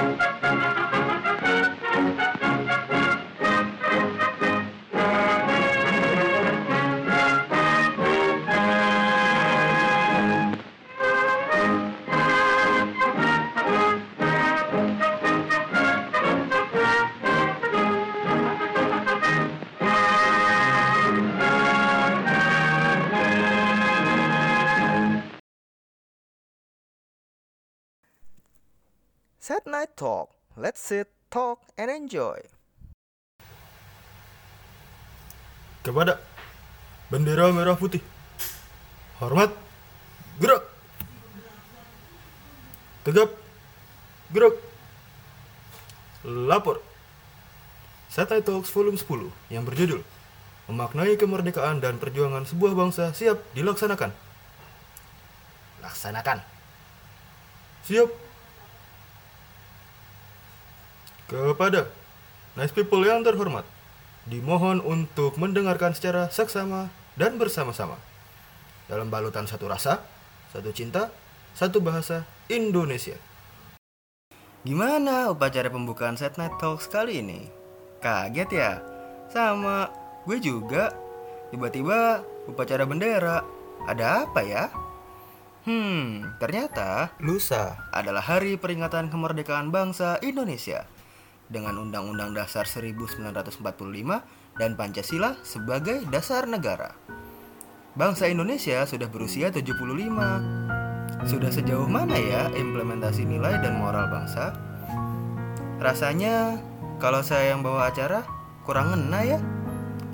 Música 0.00 0.79
Set 29.60 29.68
Night 29.68 29.92
Talk. 29.92 30.32
Let's 30.56 30.80
sit, 30.80 31.12
talk, 31.28 31.60
and 31.76 31.92
enjoy. 31.92 32.40
kepada 35.84 36.16
bendera 37.12 37.52
merah 37.52 37.76
putih. 37.76 38.00
Hormat, 39.20 39.52
gerak. 40.40 40.64
Tegap, 43.04 43.36
gerak. 44.32 44.56
Lapor. 46.24 46.80
Satai 48.08 48.40
Talks 48.40 48.72
Volume 48.72 48.96
10 48.96 49.28
yang 49.52 49.64
berjudul 49.68 50.00
Memaknai 50.72 51.20
kemerdekaan 51.20 51.84
dan 51.84 52.00
perjuangan 52.00 52.48
sebuah 52.48 52.72
bangsa 52.72 53.12
siap 53.12 53.44
dilaksanakan. 53.52 54.08
Laksanakan. 55.84 56.40
Siap. 57.84 58.29
Kepada 61.30 61.86
nice 62.58 62.74
people 62.74 63.06
yang 63.06 63.22
terhormat, 63.22 63.62
dimohon 64.26 64.82
untuk 64.82 65.38
mendengarkan 65.38 65.94
secara 65.94 66.26
seksama 66.26 66.90
dan 67.14 67.38
bersama-sama. 67.38 67.94
Dalam 68.90 69.14
balutan 69.14 69.46
satu 69.46 69.70
rasa, 69.70 70.02
satu 70.50 70.74
cinta, 70.74 71.14
satu 71.54 71.78
bahasa 71.78 72.26
Indonesia. 72.50 73.14
Gimana 74.66 75.30
upacara 75.30 75.70
pembukaan 75.70 76.18
Set 76.18 76.34
Night 76.34 76.58
Talks 76.58 76.90
kali 76.90 77.22
ini? 77.22 77.46
Kaget 78.02 78.50
ya? 78.50 78.70
Sama, 79.30 79.86
gue 80.26 80.42
juga. 80.42 80.90
Tiba-tiba 81.54 82.26
upacara 82.50 82.82
bendera. 82.82 83.46
Ada 83.86 84.26
apa 84.26 84.42
ya? 84.42 84.66
Hmm, 85.62 86.26
ternyata 86.42 87.14
Lusa. 87.22 87.86
adalah 87.94 88.26
hari 88.26 88.58
peringatan 88.58 89.14
kemerdekaan 89.14 89.70
bangsa 89.70 90.18
Indonesia 90.26 90.90
dengan 91.50 91.76
Undang-Undang 91.82 92.32
Dasar 92.32 92.64
1945 92.64 93.60
dan 94.56 94.70
Pancasila 94.78 95.36
sebagai 95.42 96.06
dasar 96.08 96.46
negara. 96.46 96.94
Bangsa 97.98 98.30
Indonesia 98.30 98.86
sudah 98.86 99.10
berusia 99.10 99.50
75. 99.50 101.26
Sudah 101.26 101.50
sejauh 101.52 101.90
mana 101.90 102.16
ya 102.16 102.48
implementasi 102.54 103.26
nilai 103.26 103.58
dan 103.60 103.76
moral 103.76 104.08
bangsa? 104.08 104.54
Rasanya 105.82 106.62
kalau 107.02 107.20
saya 107.20 107.52
yang 107.52 107.66
bawa 107.66 107.90
acara 107.90 108.22
kurang 108.62 108.94
ngena 108.94 109.20
ya. 109.26 109.40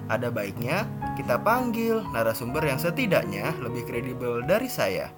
Ada 0.06 0.30
baiknya 0.30 0.86
kita 1.18 1.36
panggil 1.42 2.00
narasumber 2.14 2.62
yang 2.64 2.80
setidaknya 2.80 3.52
lebih 3.60 3.84
kredibel 3.84 4.40
dari 4.46 4.70
saya. 4.70 5.10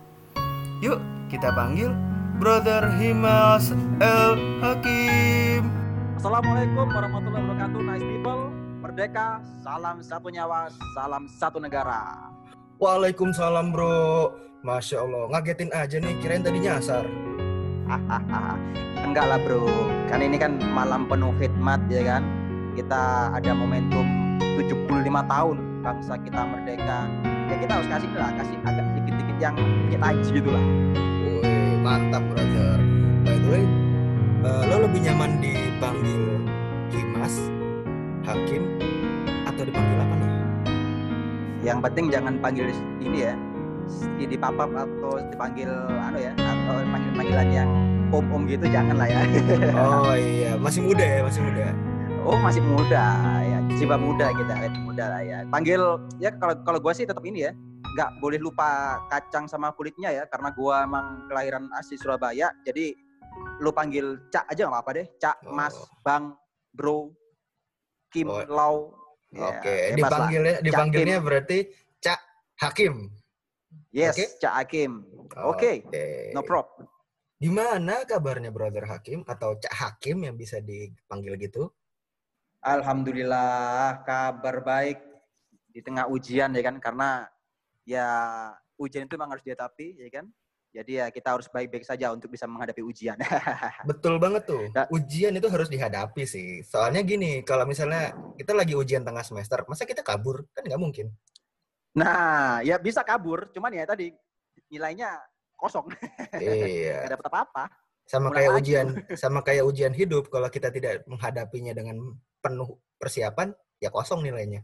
Yuk, 0.81 0.99
kita 1.29 1.53
panggil 1.53 1.93
Brother 2.41 2.89
Himas 2.97 3.71
El 4.01 4.35
Hakim. 4.65 5.78
Assalamualaikum 6.19 6.91
warahmatullahi 6.91 7.47
wabarakatuh, 7.47 7.81
nice 7.87 8.03
people. 8.03 8.51
Merdeka, 8.83 9.39
salam 9.63 10.03
satu 10.03 10.35
nyawa, 10.35 10.67
salam 10.91 11.31
satu 11.31 11.63
negara. 11.63 12.35
Waalaikumsalam 12.83 13.71
bro. 13.71 14.35
Masya 14.67 15.07
Allah, 15.07 15.31
ngagetin 15.31 15.71
aja 15.71 16.03
nih, 16.03 16.19
kirain 16.19 16.43
tadi 16.43 16.59
nyasar. 16.59 17.07
Hahaha. 17.87 18.59
Enggak 19.07 19.31
lah 19.31 19.39
bro, 19.47 19.63
kan 20.11 20.19
ini 20.19 20.43
kan 20.43 20.59
malam 20.75 21.07
penuh 21.07 21.31
khidmat 21.39 21.87
ya 21.87 22.03
kan. 22.03 22.27
Kita 22.75 23.31
ada 23.39 23.55
momentum 23.55 24.11
75 24.59 24.91
tahun 25.23 25.57
bangsa 25.87 26.19
kita 26.19 26.43
merdeka. 26.51 27.07
Ya 27.47 27.55
kita 27.63 27.73
harus 27.79 27.87
kasih 27.95 28.11
lah, 28.19 28.35
kasih 28.35 28.59
agak 28.67 28.87
dikit-dikit 28.99 29.37
yang 29.39 29.55
kita 29.87 30.03
aja 30.03 30.31
gitu 30.35 30.51
lah. 30.51 30.65
Wih, 31.23 31.79
mantap 31.79 32.27
brother. 32.27 32.83
By 33.23 33.39
the 33.39 33.49
way, 33.55 33.88
eh, 34.49 34.63
lo 34.65 34.77
lebih 34.89 35.01
nyaman 35.05 35.31
dipanggil 35.45 36.41
Himas, 36.89 37.37
Hakim, 38.25 38.81
atau 39.45 39.63
dipanggil 39.69 39.99
apa 40.01 40.15
nih? 40.17 40.31
Yang 41.61 41.79
penting 41.85 42.05
jangan 42.09 42.35
panggil 42.41 42.73
ini 43.05 43.29
ya, 43.29 43.35
di 44.17 44.37
papap 44.41 44.73
atau 44.73 45.21
dipanggil 45.29 45.69
anu 46.01 46.19
ya, 46.21 46.33
atau 46.37 46.81
panggil 46.89 47.13
panggilan 47.13 47.49
yang 47.53 47.71
om-om 48.09 48.49
gitu 48.49 48.65
jangan 48.73 48.97
lah 48.97 49.09
ya. 49.09 49.21
Oh 49.77 50.17
iya, 50.33 50.57
masih 50.57 50.81
muda 50.81 51.05
ya, 51.05 51.21
masih 51.21 51.43
muda. 51.45 51.67
Oh 52.25 52.37
masih 52.41 52.63
muda 52.65 53.05
ya, 53.45 53.59
jiwa 53.77 53.97
muda 54.01 54.33
kita, 54.33 54.53
awet 54.57 54.75
muda 54.85 55.05
lah 55.13 55.23
ya. 55.25 55.39
Panggil 55.49 55.81
ya 56.21 56.33
kalau 56.37 56.55
kalau 56.65 56.79
gua 56.81 56.93
sih 56.97 57.05
tetap 57.05 57.25
ini 57.25 57.49
ya, 57.49 57.53
nggak 57.97 58.11
boleh 58.21 58.41
lupa 58.41 59.01
kacang 59.13 59.45
sama 59.45 59.73
kulitnya 59.77 60.13
ya, 60.13 60.25
karena 60.29 60.53
gua 60.57 60.89
emang 60.89 61.29
kelahiran 61.29 61.69
asli 61.77 62.01
Surabaya, 62.01 62.53
jadi 62.65 62.97
lu 63.59 63.71
panggil 63.71 64.31
Cak 64.31 64.47
aja 64.49 64.67
nggak 64.67 64.75
apa-apa 64.75 64.91
deh, 64.95 65.07
Cak, 65.19 65.37
Mas, 65.51 65.75
Oh. 65.75 65.87
Bang, 66.01 66.25
Bro, 66.71 67.13
Kim, 68.09 68.29
Oh. 68.31 68.43
Lau. 68.47 68.77
Ya, 69.29 69.61
Oke, 69.61 69.69
lah. 69.69 69.97
dipanggilnya 69.99 70.55
Cak 70.57 70.65
dipanggilnya 70.65 71.19
Kim. 71.21 71.27
berarti 71.27 71.59
Cak 72.01 72.21
Hakim. 72.65 72.95
Yes, 73.93 74.17
Oke. 74.17 74.25
Cak 74.41 74.55
Hakim. 74.57 74.93
Oke, 75.45 75.85
no 76.33 76.41
problem. 76.41 76.89
Gimana 77.39 78.03
kabarnya 78.03 78.51
brother 78.51 78.89
Hakim 78.89 79.23
atau 79.23 79.55
Cak 79.55 79.71
Hakim 79.71 80.25
yang 80.25 80.35
bisa 80.35 80.59
dipanggil 80.59 81.37
gitu? 81.37 81.69
Alhamdulillah 82.65 84.03
kabar 84.03 84.65
baik 84.65 84.99
di 85.71 85.79
tengah 85.79 86.11
ujian 86.11 86.51
ya 86.51 86.63
kan 86.65 86.83
karena 86.83 87.29
ya 87.87 88.09
ujian 88.75 89.07
itu 89.07 89.15
memang 89.15 89.37
harus 89.37 89.45
dihadapi 89.47 89.95
ya 89.95 90.11
kan. 90.11 90.27
Jadi 90.69 91.01
ya 91.01 91.09
kita 91.09 91.33
harus 91.33 91.49
baik-baik 91.49 91.83
saja 91.83 92.13
untuk 92.13 92.29
bisa 92.29 92.45
menghadapi 92.45 92.85
ujian. 92.85 93.17
Betul 93.91 94.21
banget 94.21 94.45
tuh. 94.45 94.69
Ya. 94.69 94.85
Ujian 94.93 95.33
itu 95.33 95.49
harus 95.49 95.73
dihadapi 95.73 96.29
sih. 96.29 96.61
Soalnya 96.61 97.01
gini, 97.01 97.41
kalau 97.41 97.65
misalnya 97.65 98.13
kita 98.37 98.53
lagi 98.53 98.77
ujian 98.77 99.01
tengah 99.01 99.25
semester, 99.25 99.65
masa 99.65 99.89
kita 99.89 100.05
kabur? 100.05 100.45
Kan 100.53 100.69
nggak 100.69 100.81
mungkin. 100.81 101.09
nah, 101.99 102.63
ya 102.63 102.79
bisa 102.79 103.03
kabur, 103.03 103.51
cuman 103.51 103.75
ya 103.75 103.83
tadi 103.83 104.13
nilainya 104.71 105.19
kosong, 105.59 105.91
iya. 106.39 107.03
nggak 107.03 107.19
dapat 107.19 107.27
apa-apa. 107.27 107.65
Sama 108.07 108.29
kayak 108.31 108.55
ujian, 108.61 108.87
sama 109.21 109.41
kayak 109.43 109.67
ujian 109.67 109.91
hidup. 109.91 110.31
Kalau 110.31 110.47
kita 110.47 110.71
tidak 110.71 111.03
menghadapinya 111.11 111.75
dengan 111.75 112.15
penuh 112.39 112.79
persiapan, 113.01 113.51
ya 113.83 113.91
kosong 113.91 114.23
nilainya. 114.23 114.63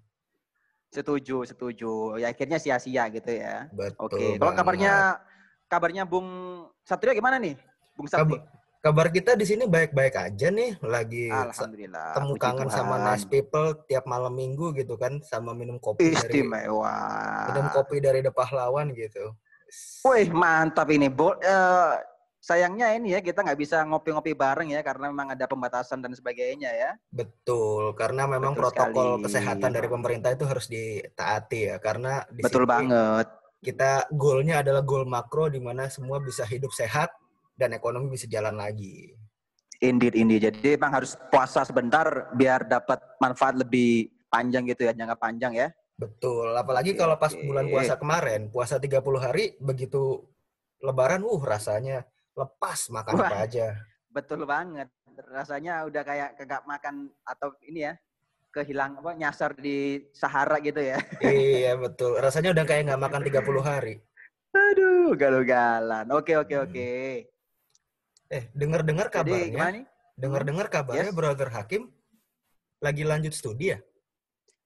Setuju, 0.94 1.42
setuju. 1.42 2.22
Ya 2.22 2.30
akhirnya 2.30 2.62
sia-sia 2.62 3.10
gitu 3.10 3.34
ya. 3.34 3.66
Betul. 3.74 3.98
Oke, 3.98 4.26
kalau 4.38 4.52
kabarnya 4.54 5.18
kabarnya 5.68 6.04
Bung 6.06 6.28
Satrio 6.84 7.12
gimana 7.16 7.40
nih? 7.40 7.56
Bung 7.96 8.06
Sakti. 8.10 8.36
Kabar, 8.36 8.40
kabar 8.84 9.06
kita 9.08 9.32
di 9.32 9.48
sini 9.48 9.64
baik-baik 9.64 10.14
aja 10.14 10.48
nih, 10.52 10.76
lagi 10.84 11.32
Alhamdulillah. 11.32 12.12
temu 12.12 12.34
kangen 12.36 12.68
sama 12.68 13.00
nice 13.00 13.24
people 13.24 13.72
tiap 13.88 14.04
malam 14.04 14.34
minggu 14.36 14.76
gitu 14.76 15.00
kan, 15.00 15.22
sama 15.24 15.56
minum 15.56 15.80
kopi 15.80 16.12
dari 16.12 16.44
Istimewa. 16.44 16.96
minum 17.48 17.66
kopi 17.72 17.96
dari 18.02 18.20
The 18.20 18.32
Pahlawan 18.32 18.92
gitu. 18.92 19.32
Wih, 20.06 20.28
mantap 20.30 20.86
ini, 20.92 21.08
Bo. 21.08 21.34
Eh, 21.40 21.94
sayangnya 22.44 22.92
ini 22.92 23.16
ya 23.16 23.24
kita 23.24 23.40
nggak 23.40 23.56
bisa 23.56 23.80
ngopi-ngopi 23.88 24.36
bareng 24.36 24.68
ya 24.68 24.84
karena 24.84 25.08
memang 25.08 25.32
ada 25.32 25.48
pembatasan 25.48 26.04
dan 26.04 26.12
sebagainya 26.12 26.68
ya. 26.76 26.90
Betul, 27.08 27.96
karena 27.96 28.28
memang 28.28 28.52
Betul 28.52 28.68
protokol 28.68 29.08
sekali. 29.16 29.24
kesehatan 29.24 29.70
dari 29.72 29.88
pemerintah 29.88 30.30
itu 30.36 30.44
harus 30.44 30.68
ditaati 30.68 31.72
ya, 31.72 31.76
karena 31.80 32.20
di 32.28 32.44
Betul 32.44 32.68
sini 32.68 32.70
banget. 32.70 33.28
Kita 33.64 34.12
goalnya 34.12 34.60
adalah 34.60 34.84
goal 34.84 35.08
makro 35.08 35.48
di 35.48 35.56
mana 35.56 35.88
semua 35.88 36.20
bisa 36.20 36.44
hidup 36.44 36.68
sehat 36.76 37.08
dan 37.56 37.72
ekonomi 37.72 38.12
bisa 38.12 38.28
jalan 38.28 38.60
lagi. 38.60 39.16
Indeed, 39.80 40.14
indeed. 40.14 40.52
Jadi 40.52 40.76
memang 40.76 41.00
harus 41.00 41.16
puasa 41.32 41.64
sebentar 41.64 42.28
biar 42.36 42.68
dapat 42.68 43.00
manfaat 43.16 43.56
lebih 43.56 44.12
panjang 44.28 44.68
gitu 44.68 44.84
ya, 44.84 44.92
jangka 44.92 45.16
panjang 45.16 45.52
ya. 45.56 45.68
Betul, 45.94 46.50
apalagi 46.52 46.98
kalau 46.98 47.14
pas 47.16 47.30
bulan 47.32 47.70
puasa 47.70 47.94
kemarin, 47.94 48.50
puasa 48.50 48.76
30 48.82 49.00
hari, 49.22 49.54
begitu 49.62 50.26
lebaran, 50.82 51.22
uh 51.22 51.42
rasanya 51.42 52.02
lepas 52.34 52.90
makan 52.90 53.12
Wah. 53.14 53.30
apa 53.30 53.36
aja. 53.46 53.66
Betul 54.10 54.42
banget. 54.44 54.90
Rasanya 55.30 55.86
udah 55.86 56.02
kayak 56.02 56.34
kagak 56.34 56.66
makan 56.66 57.06
atau 57.22 57.54
ini 57.62 57.86
ya, 57.86 57.94
kehilang 58.54 59.02
apa 59.02 59.10
nyasar 59.18 59.58
di 59.58 60.06
Sahara 60.14 60.62
gitu 60.62 60.78
ya. 60.78 60.96
iya, 61.26 61.74
betul. 61.74 62.14
Rasanya 62.22 62.54
udah 62.54 62.64
kayak 62.64 62.86
nggak 62.86 63.02
makan 63.02 63.22
30 63.26 63.42
hari. 63.60 63.94
Aduh, 64.54 65.18
galau-galan. 65.18 66.06
Oke, 66.14 66.38
oke, 66.38 66.54
Hmm. 66.54 66.64
oke. 66.70 66.90
Eh, 68.30 68.44
dengar-dengar 68.54 69.10
kabarnya? 69.10 69.82
Dengar-dengar 70.14 70.70
kabarnya 70.70 71.10
Yes. 71.10 71.18
brother 71.18 71.50
Hakim 71.50 71.90
lagi 72.78 73.02
lanjut 73.02 73.34
studi 73.34 73.74
ya? 73.74 73.78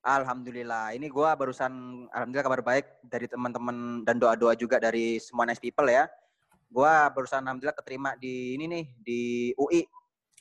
Alhamdulillah. 0.05 0.93
Ini 0.94 1.08
gua 1.08 1.34
barusan 1.34 2.05
alhamdulillah 2.12 2.46
kabar 2.46 2.62
baik 2.62 2.87
dari 3.02 3.26
teman-teman 3.26 4.05
dan 4.05 4.20
doa-doa 4.20 4.55
juga 4.55 4.76
dari 4.79 5.17
semua 5.19 5.49
nice 5.49 5.58
people 5.58 5.88
ya. 5.88 6.06
Gua 6.69 7.08
barusan 7.08 7.41
alhamdulillah 7.43 7.76
keterima 7.76 8.12
di 8.14 8.55
ini 8.55 8.64
nih 8.69 8.84
di 9.00 9.20
UI. 9.56 9.82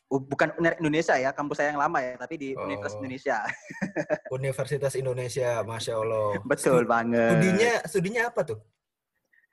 Bukan 0.07 0.55
UNER 0.55 0.79
Indonesia 0.79 1.19
ya, 1.19 1.35
kampus 1.35 1.59
saya 1.59 1.75
yang 1.75 1.83
lama 1.83 1.99
ya, 1.99 2.15
tapi 2.15 2.39
di 2.39 2.49
Universitas 2.55 2.95
Oh. 2.95 2.99
Indonesia. 3.03 3.37
Universitas 4.39 4.93
Indonesia, 4.95 5.49
masya 5.61 5.93
Allah. 5.99 6.39
Betul 6.41 6.87
banget. 6.87 7.27
Studinya, 7.29 7.71
studinya 7.83 8.21
apa 8.31 8.41
tuh? 8.45 8.59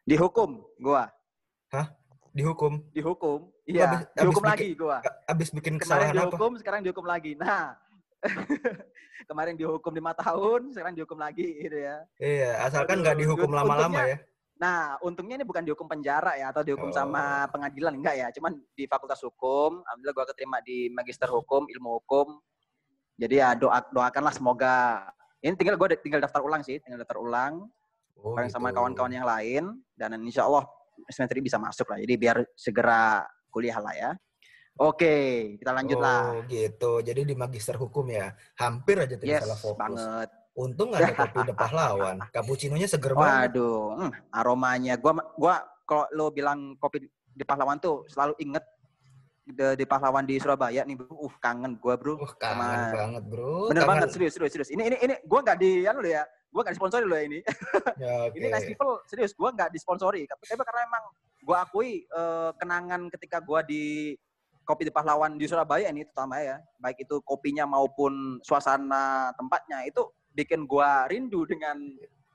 Di 0.01 0.15
hukum 0.15 0.63
gua. 0.79 1.11
Dihukum. 2.31 2.83
Dihukum. 2.91 3.51
Abis- 3.51 3.63
Iya, 3.65 3.85
abis 3.89 4.01
dihukum 4.15 4.43
bikin- 4.43 4.53
lagi 4.53 4.69
gua. 4.77 4.99
Abis 5.25 5.49
bikin 5.51 5.75
Kemarin 5.75 5.81
kesalahan 5.81 6.13
apa? 6.13 6.23
dihukum, 6.29 6.53
sekarang 6.61 6.81
dihukum 6.85 7.07
lagi. 7.09 7.33
Nah, 7.35 7.75
kemarin 9.29 9.55
dihukum 9.57 9.91
lima 9.91 10.13
tahun, 10.13 10.61
sekarang 10.71 10.93
dihukum 10.93 11.17
lagi 11.17 11.47
gitu 11.59 11.79
ya. 11.79 11.97
Iya, 12.17 12.51
asalkan 12.63 13.01
nggak 13.01 13.17
dihukum 13.17 13.51
lama-lama 13.51 14.07
ya. 14.07 14.19
Nah, 14.55 14.95
untungnya 15.03 15.35
ini 15.35 15.43
bukan 15.43 15.67
dihukum 15.67 15.91
penjara 15.91 16.39
ya 16.39 16.55
atau 16.55 16.63
dihukum 16.63 16.89
Oh. 16.89 16.95
sama 16.95 17.51
pengadilan 17.51 17.91
enggak 17.99 18.15
ya, 18.15 18.29
cuman 18.31 18.55
di 18.73 18.87
Fakultas 18.87 19.19
Hukum. 19.21 19.83
Alhamdulillah 19.83 20.15
gua 20.15 20.27
keterima 20.31 20.59
di 20.63 20.87
Magister 20.89 21.27
Hukum, 21.27 21.67
Ilmu 21.67 21.91
Hukum. 22.01 22.39
Jadi 23.15 23.35
ya 23.39 23.55
doa 23.55 23.83
doakanlah 23.91 24.31
semoga 24.31 25.07
ini 25.39 25.55
tinggal 25.55 25.77
gue 25.77 25.95
tinggal 25.99 26.19
daftar 26.19 26.43
ulang 26.43 26.63
sih, 26.63 26.79
tinggal 26.83 26.99
daftar 26.99 27.19
ulang 27.21 27.67
Oh, 28.15 28.33
bareng 28.33 28.49
sama 28.49 28.71
gitu. 28.71 28.79
kawan-kawan 28.79 29.13
yang 29.13 29.27
lain 29.27 29.65
dan 29.95 30.15
insya 30.19 30.47
Allah 30.47 30.65
semester 31.11 31.35
ini 31.35 31.45
bisa 31.47 31.59
masuk 31.59 31.91
lah. 31.91 31.99
Jadi 31.99 32.15
biar 32.15 32.37
segera 32.55 33.27
kuliah 33.51 33.79
lah 33.79 33.95
ya. 33.95 34.11
Oke, 34.75 35.15
kita 35.59 35.71
lanjut 35.71 35.99
lah. 35.99 36.35
Oh 36.35 36.43
gitu. 36.47 37.03
Jadi 37.03 37.23
di 37.23 37.35
magister 37.35 37.75
hukum 37.75 38.07
ya. 38.11 38.35
Hampir 38.59 38.99
aja 38.99 39.15
tadi 39.15 39.31
Yes, 39.31 39.47
salah 39.47 39.59
fokus. 39.59 39.79
banget. 39.79 40.29
Untung 40.55 40.95
ada 40.95 41.11
kopi 41.19 41.39
de 41.51 41.55
pahlawan. 41.55 42.17
Cappuccino-nya 42.31 42.87
seger 42.87 43.13
banget. 43.19 43.59
Waduh, 43.59 43.99
hmm, 43.99 44.11
aromanya. 44.31 44.95
Gua 44.95 45.19
gua 45.35 45.55
kalau 45.83 46.07
lo 46.15 46.31
bilang 46.31 46.79
kopi 46.79 47.11
di 47.35 47.43
Pahlawan 47.43 47.83
tuh 47.83 48.07
selalu 48.07 48.39
inget 48.39 48.63
di, 49.45 49.53
di 49.75 49.85
Pahlawan 49.85 50.23
di 50.25 50.39
Surabaya 50.39 50.87
nih, 50.87 50.95
bro. 50.95 51.11
Uh, 51.11 51.35
kangen 51.43 51.75
gua, 51.83 51.99
bro. 51.99 52.17
Wah, 52.23 52.33
kangen 52.39 52.71
Sama- 52.71 52.95
banget, 52.95 53.23
Bro. 53.27 53.69
Bener 53.75 53.83
Kangen. 53.83 53.91
banget, 53.91 54.09
serius, 54.15 54.33
serius, 54.39 54.53
serius. 54.55 54.71
Ini 54.71 54.83
ini 54.95 54.97
ini 55.03 55.15
gua 55.27 55.43
nggak 55.43 55.59
di 55.59 55.71
anu 55.85 56.01
lo 56.01 56.09
ya. 56.09 56.23
Gua 56.55 56.63
nggak 56.63 56.75
disponsori 56.79 57.05
lo 57.05 57.15
ya 57.19 57.25
ini. 57.27 57.41
Ya, 57.99 58.15
oke. 58.31 58.39
Ini 58.39 58.47
nice 58.55 58.67
people 58.71 59.03
serius, 59.11 59.35
gua 59.35 59.51
nggak 59.51 59.75
disponsori. 59.75 60.23
Tapi 60.31 60.43
karena 60.55 60.81
emang 60.87 61.05
gua 61.43 61.67
akui 61.67 62.07
eh, 62.07 62.51
kenangan 62.63 63.11
ketika 63.11 63.43
gua 63.43 63.67
di 63.67 64.15
kopi 64.65 64.89
di 64.89 64.93
Pahlawan 64.95 65.37
di 65.37 65.45
Surabaya 65.45 65.91
ini 65.93 66.07
terutama 66.09 66.41
ya, 66.41 66.57
baik 66.81 67.05
itu 67.05 67.21
kopinya 67.21 67.69
maupun 67.69 68.41
suasana 68.41 69.35
tempatnya 69.37 69.85
itu 69.85 70.09
bikin 70.35 70.67
gua 70.67 71.07
rindu 71.07 71.47
dengan 71.47 71.79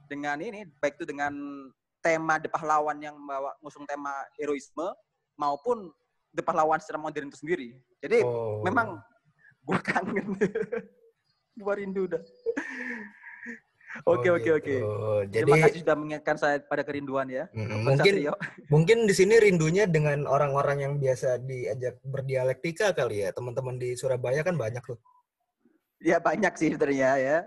dengan 0.08 0.40
ini, 0.40 0.66
baik 0.80 0.98
itu 0.98 1.06
dengan 1.06 1.32
tema 2.00 2.40
di 2.40 2.48
Pahlawan 2.48 2.98
yang 2.98 3.14
membawa 3.14 3.54
ngusung 3.60 3.84
tema 3.86 4.10
heroisme 4.40 4.90
maupun 5.36 5.92
di 6.32 6.42
Pahlawan 6.42 6.80
secara 6.80 6.98
modern 6.98 7.28
itu 7.28 7.38
sendiri. 7.38 7.76
Jadi 8.00 8.24
Oh. 8.24 8.64
memang 8.64 8.98
gua 9.62 9.80
kangen. 9.80 10.34
gua 11.60 11.74
rindu 11.76 12.08
dah. 12.08 12.24
Oh, 14.06 14.14
Oke 14.16 14.30
oke 14.30 14.50
oke. 14.54 14.70
gitu. 14.70 14.86
Jadi 15.34 15.50
Terima 15.50 15.58
kasih 15.66 15.82
sudah 15.82 15.96
mengingatkan 15.98 16.38
saya 16.38 16.62
pada 16.62 16.86
kerinduan 16.86 17.26
ya. 17.26 17.50
mm, 17.50 17.82
mungkin 17.82 18.14
Satrio. 18.22 18.34
mungkin 18.70 18.98
di 19.10 19.14
sini 19.18 19.42
rindunya 19.42 19.90
dengan 19.90 20.30
orang-orang 20.30 20.78
yang 20.80 20.94
biasa 21.02 21.42
diajak 21.42 21.98
berdialektika 22.06 22.94
kali 22.94 23.26
ya. 23.26 23.34
Teman-teman 23.34 23.82
di 23.82 23.98
Surabaya 23.98 24.46
kan 24.46 24.54
banyak 24.56 24.86
tuh. 24.86 24.98
ya 26.00 26.16
banyak 26.22 26.54
sih 26.56 26.70
sebenarnya 26.72 27.12
ya. 27.18 27.38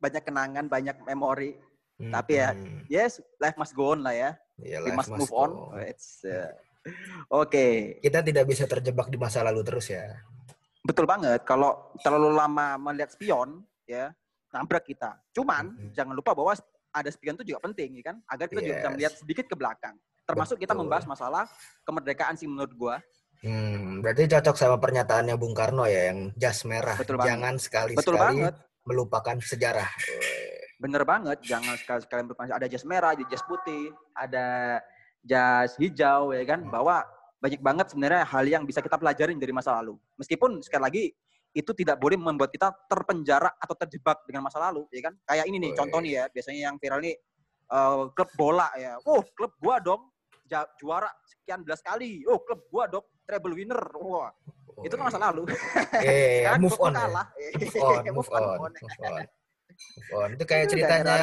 Banyak 0.00 0.22
kenangan, 0.24 0.64
banyak 0.66 0.96
memori. 1.04 1.60
Tapi 2.00 2.32
ya, 2.32 2.56
Yes, 2.88 3.20
life 3.36 3.54
must 3.54 3.76
go 3.76 3.92
on 3.92 4.00
lah 4.00 4.16
ya. 4.16 4.30
iya, 4.56 4.80
We 4.80 4.88
life 4.88 5.04
must 5.04 5.10
must 5.12 5.20
move 5.20 5.32
on. 5.36 5.50
go. 5.52 5.76
It's, 5.84 6.24
uh, 6.24 6.48
Oke, 7.28 8.00
Kita 8.00 8.24
tidak 8.24 8.48
bisa 8.48 8.64
terjebak 8.64 9.12
di 9.12 9.20
masa 9.20 9.44
lalu 9.44 9.60
terus 9.60 9.92
ya. 9.92 10.16
betul 10.80 11.04
banget. 11.04 11.44
Kalau 11.44 11.92
terlalu 12.00 12.32
lama 12.32 12.80
melihat 12.80 13.12
spion, 13.12 13.60
ya 13.84 14.08
nabrak 14.48 14.88
kita. 14.88 15.20
Cuman 15.30 15.76
Mhm. 15.76 15.92
jangan 15.92 16.16
lupa 16.16 16.32
bahwa 16.32 16.56
ada 16.90 17.10
spion 17.12 17.36
itu 17.36 17.52
juga 17.52 17.60
penting, 17.60 18.00
ya 18.00 18.04
kan? 18.10 18.16
Agar 18.24 18.48
kita 18.48 18.64
juga 18.64 18.74
bisa 18.80 18.88
Yes. 18.88 18.94
melihat 18.96 19.12
sedikit 19.14 19.44
ke 19.44 19.54
belakang. 19.54 19.94
Termasuk 20.24 20.56
kita 20.56 20.72
Betul. 20.72 20.88
membahas 20.88 21.04
masalah 21.04 21.44
kemerdekaan 21.84 22.34
sih 22.34 22.48
menurut 22.48 22.72
gua. 22.72 22.96
Hmm, 23.44 24.00
berarti 24.00 24.24
cocok 24.26 24.56
sama 24.56 24.76
pernyataannya 24.76 25.36
Bung 25.36 25.52
Karno 25.52 25.84
ya 25.84 26.12
yang 26.12 26.32
jas 26.34 26.64
merah. 26.64 26.96
Betul 26.96 27.20
banget. 27.20 27.28
Jangan 27.36 27.52
Betul 27.52 27.64
sekali-sekali 27.64 28.16
banget. 28.40 28.54
Melupakan 28.90 29.38
sejarah. 29.38 29.86
Bener 30.82 31.06
banget, 31.06 31.38
jangan 31.46 31.78
sekali-sekali 31.78 32.26
berpikir 32.26 32.58
ada 32.58 32.66
jas 32.66 32.82
merah, 32.82 33.14
ada 33.14 33.22
jas 33.30 33.44
putih, 33.46 33.94
ada 34.18 34.46
jas 35.22 35.78
hijau 35.78 36.34
ya 36.34 36.42
kan, 36.42 36.66
bahwa 36.66 37.06
banyak 37.38 37.62
banget 37.62 37.86
sebenarnya 37.94 38.26
hal 38.26 38.44
yang 38.44 38.66
bisa 38.66 38.82
kita 38.82 38.98
pelajarin 38.98 39.38
dari 39.38 39.54
masa 39.54 39.78
lalu. 39.78 39.94
Meskipun 40.18 40.58
sekali 40.60 40.82
lagi 40.82 41.04
itu 41.54 41.70
tidak 41.72 42.02
boleh 42.02 42.18
membuat 42.18 42.50
kita 42.50 42.74
terpenjara 42.90 43.54
atau 43.60 43.74
terjebak 43.78 44.26
dengan 44.26 44.44
masa 44.50 44.58
lalu, 44.58 44.84
ya 44.90 45.08
kan? 45.08 45.14
Kayak 45.22 45.44
ini 45.46 45.56
nih, 45.68 45.72
contoh 45.78 46.00
nih 46.02 46.12
ya, 46.18 46.24
biasanya 46.32 46.60
yang 46.68 46.76
viral 46.80 47.00
nih 47.00 47.16
eh, 47.70 48.04
klub 48.10 48.30
bola 48.34 48.68
ya. 48.74 48.98
Oh, 49.06 49.22
klub 49.36 49.54
gua 49.62 49.78
dong 49.78 50.10
juara 50.82 51.06
sekian 51.28 51.62
belas 51.62 51.78
kali. 51.78 52.26
Oh, 52.26 52.42
klub 52.42 52.66
gua 52.72 52.90
dong 52.90 53.06
treble 53.22 53.54
winner. 53.54 53.78
Wah, 54.00 54.34
itu 54.80 54.94
kan 54.94 55.04
masa 55.06 55.18
lalu. 55.20 55.42
Eh, 55.96 56.42
Sekarang 56.46 56.60
move 56.60 56.78
on 56.78 56.92
ya. 56.92 57.00
kalah. 57.00 57.26
Move 57.54 57.76
on, 57.82 58.02
move 58.10 58.30
on, 58.30 58.42
move 58.72 59.00
on. 59.00 59.22
Move 59.96 60.12
on. 60.14 60.28
Itu 60.34 60.44
kayak 60.50 60.64
Itu 60.64 60.72
ceritanya 60.74 61.16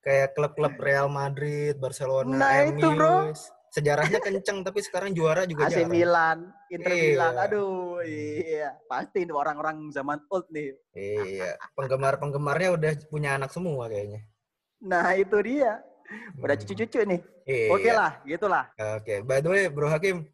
kayak 0.00 0.28
klub-klub 0.32 0.74
Real 0.78 1.08
Madrid, 1.08 1.74
Barcelona, 1.76 2.30
Nah, 2.32 2.52
MU. 2.64 2.70
itu, 2.72 2.86
bro. 2.90 3.14
Sejarahnya 3.68 4.18
kenceng 4.18 4.64
tapi 4.64 4.80
sekarang 4.80 5.12
juara 5.12 5.44
juga 5.44 5.66
AC 5.66 5.76
jarang. 5.76 5.90
Milan, 5.90 6.38
Inter 6.70 6.90
Iya. 6.90 7.02
Milan, 7.04 7.34
aduh, 7.36 8.00
iya, 8.00 8.72
pasti 8.86 9.20
ini 9.20 9.32
orang-orang 9.34 9.90
zaman 9.90 10.16
old 10.26 10.48
nih. 10.48 10.72
Iya, 10.94 11.60
penggemar-penggemarnya 11.74 12.72
udah 12.72 12.90
punya 13.06 13.36
anak 13.36 13.52
semua 13.52 13.84
kayaknya. 13.86 14.24
Nah 14.80 15.12
itu 15.12 15.36
dia, 15.42 15.84
udah 16.38 16.54
Hmm. 16.54 16.62
cucu-cucu 16.64 16.98
nih. 17.04 17.20
Iya. 17.44 17.68
Oke 17.68 17.90
lah, 17.90 18.10
gitulah. 18.22 18.64
Oke, 18.96 19.20
by 19.20 19.38
the 19.38 19.50
way, 19.50 19.64
Bro 19.68 19.88
Hakim 19.88 20.24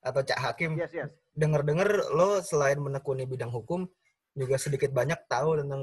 atau 0.00 0.20
Cak 0.22 0.38
Hakim, 0.40 0.72
Yes 0.72 0.94
yes. 0.94 1.10
Dengar-dengar 1.38 2.10
lo 2.10 2.42
selain 2.42 2.82
menekuni 2.82 3.22
bidang 3.22 3.54
hukum 3.54 3.86
juga 4.34 4.58
sedikit 4.58 4.90
banyak 4.90 5.30
tahu 5.30 5.62
tentang 5.62 5.82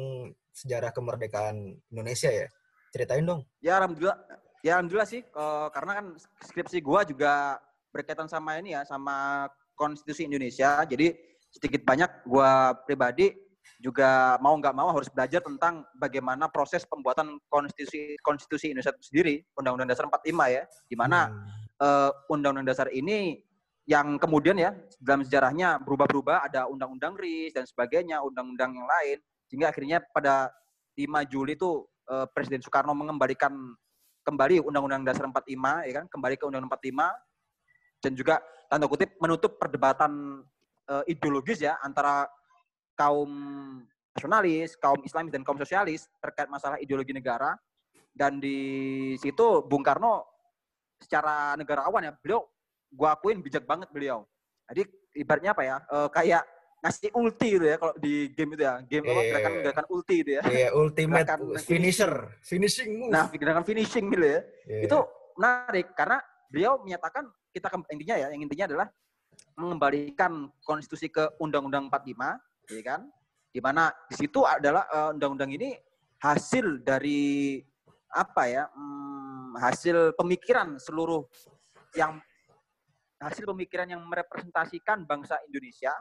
sejarah 0.51 0.91
kemerdekaan 0.91 1.79
Indonesia 1.91 2.31
ya. 2.31 2.47
Ceritain 2.91 3.24
dong. 3.24 3.43
Ya 3.63 3.79
alhamdulillah, 3.79 4.19
ya 4.63 4.79
alhamdulillah 4.79 5.07
sih, 5.07 5.24
eh, 5.24 5.67
karena 5.71 5.91
kan 6.00 6.05
skripsi 6.43 6.79
gua 6.79 7.03
juga 7.07 7.59
berkaitan 7.91 8.27
sama 8.27 8.59
ini 8.59 8.75
ya, 8.75 8.83
sama 8.88 9.47
konstitusi 9.75 10.27
Indonesia. 10.27 10.83
Jadi 10.88 11.12
sedikit 11.51 11.83
banyak 11.83 12.27
gua 12.27 12.75
pribadi 12.88 13.31
juga 13.83 14.39
mau 14.39 14.55
nggak 14.55 14.75
mau 14.75 14.88
harus 14.95 15.12
belajar 15.12 15.43
tentang 15.43 15.83
bagaimana 16.00 16.47
proses 16.47 16.88
pembuatan 16.88 17.35
konstitusi 17.51 18.15
konstitusi 18.24 18.71
Indonesia 18.71 18.95
itu 18.95 19.12
sendiri, 19.12 19.35
Undang-Undang 19.59 19.89
Dasar 19.91 20.07
45 20.07 20.47
ya, 20.47 20.63
di 20.88 20.95
mana 20.95 21.27
Hmm. 21.27 21.51
eh, 21.75 22.12
undang-undang 22.31 22.71
dasar 22.71 22.88
ini 22.88 23.43
yang 23.86 24.18
kemudian 24.18 24.58
ya 24.58 24.74
dalam 24.98 25.22
sejarahnya 25.22 25.77
berubah-berubah 25.82 26.50
ada 26.50 26.65
undang-undang 26.65 27.13
RIS 27.18 27.54
dan 27.54 27.70
sebagainya 27.70 28.22
undang-undang 28.25 28.74
yang 28.74 28.89
lain 28.89 29.18
sehingga 29.46 29.70
akhirnya 29.70 30.01
pada 30.10 30.50
5 30.98 31.06
Juli 31.30 31.54
itu 31.54 31.86
eh, 32.10 32.25
Presiden 32.34 32.65
Soekarno 32.65 32.98
mengembalikan 32.98 33.54
kembali 34.25 34.65
undang-undang 34.65 35.06
dasar 35.06 35.30
45 35.30 35.86
ya 35.86 35.94
kan 36.01 36.06
kembali 36.10 36.34
ke 36.34 36.44
undang-undang 36.50 36.74
45 36.82 38.01
dan 38.01 38.12
juga 38.18 38.36
tanda 38.65 38.89
kutip 38.89 39.13
menutup 39.22 39.62
perdebatan 39.62 40.42
eh, 40.89 41.04
ideologis 41.13 41.62
ya 41.62 41.77
antara 41.86 42.25
kaum 42.98 43.30
nasionalis, 44.15 44.80
kaum 44.80 45.04
Islamis 45.04 45.30
dan 45.36 45.44
kaum 45.44 45.60
sosialis 45.60 46.08
terkait 46.24 46.48
masalah 46.48 46.80
ideologi 46.80 47.12
negara. 47.12 47.54
Dan 48.15 48.39
di 48.39 49.12
situ 49.20 49.68
Bung 49.68 49.84
Karno 49.84 50.24
secara 51.04 51.60
negarawan 51.60 52.08
ya 52.08 52.15
beliau 52.15 52.48
gua 52.95 53.13
akuin 53.19 53.43
bijak 53.43 53.67
banget 53.67 53.91
beliau. 53.91 54.23
Jadi 54.71 54.87
ibaratnya 55.13 55.51
apa 55.53 55.63
ya? 55.67 55.77
eh, 55.83 56.09
kayak 56.09 56.43
ngasih 56.85 57.09
ulti 57.17 57.57
gitu 57.57 57.65
ya 57.65 57.75
kalau 57.81 57.93
di 57.97 58.29
game 58.33 58.51
itu 58.55 58.63
ya. 58.63 58.73
Game 58.85 59.05
apa 59.05 59.21
Iya. 59.21 59.29
gerakan 59.33 59.51
gerakan 59.61 59.85
ulti 59.89 60.15
itu 60.21 60.31
ya. 60.37 60.41
Iya, 60.45 60.69
ultimate 60.73 61.25
Gerakan 61.27 61.39
finisher, 61.61 62.13
finishing 62.45 62.89
move. 63.01 63.11
Nah, 63.11 63.25
gerakan 63.33 63.65
finishing 63.65 64.05
gitu 64.09 64.25
ya. 64.25 64.39
Iya. 64.69 64.81
Itu 64.85 64.97
menarik 65.35 65.91
karena 65.97 66.17
beliau 66.49 66.79
menyatakan 66.81 67.25
kita 67.51 67.67
intinya 67.91 68.15
ya, 68.19 68.27
yang 68.31 68.41
intinya 68.45 68.65
adalah 68.69 68.87
mengembalikan 69.55 70.51
konstitusi 70.63 71.07
ke 71.11 71.27
Undang-Undang 71.39 71.87
45, 71.91 72.39
ya 72.71 72.81
kan? 72.83 73.01
Di 73.51 73.59
mana 73.63 73.91
di 74.11 74.15
situ 74.19 74.43
adalah 74.43 74.85
eh, 74.91 75.15
undang-undang 75.15 75.51
ini 75.55 75.73
hasil 76.21 76.83
dari 76.83 77.59
apa 78.11 78.43
ya? 78.47 78.63
hmm, 78.69 79.57
hasil 79.57 80.13
pemikiran 80.19 80.75
seluruh 80.77 81.23
yang 81.95 82.19
hasil 83.25 83.50
pemikiran 83.50 83.89
yang 83.89 84.01
merepresentasikan 84.05 85.03
bangsa 85.03 85.41
Indonesia 85.50 85.91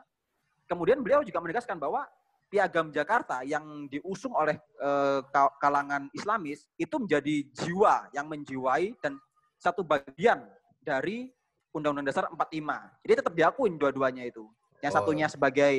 kemudian 0.68 1.00
beliau 1.00 1.24
juga 1.24 1.40
menegaskan 1.40 1.80
bahwa 1.80 2.04
piagam 2.48 2.92
Jakarta 2.92 3.40
yang 3.42 3.88
diusung 3.88 4.36
oleh 4.36 4.54
eh, 4.78 5.20
ka- 5.28 5.54
kalangan 5.58 6.06
Islamis 6.12 6.68
itu 6.76 6.96
menjadi 7.00 7.48
jiwa 7.50 8.12
yang 8.12 8.28
menjiwai 8.28 8.94
dan 9.00 9.16
satu 9.56 9.80
bagian 9.82 10.44
dari 10.78 11.32
Undang-Undang 11.74 12.06
Dasar 12.06 12.24
45. 12.30 13.02
Jadi 13.02 13.12
tetap 13.18 13.34
diakuin 13.34 13.74
dua-duanya 13.74 14.22
itu. 14.28 14.46
Yang 14.78 14.92
Oh. 14.94 14.96
satunya 15.02 15.26
sebagai 15.26 15.74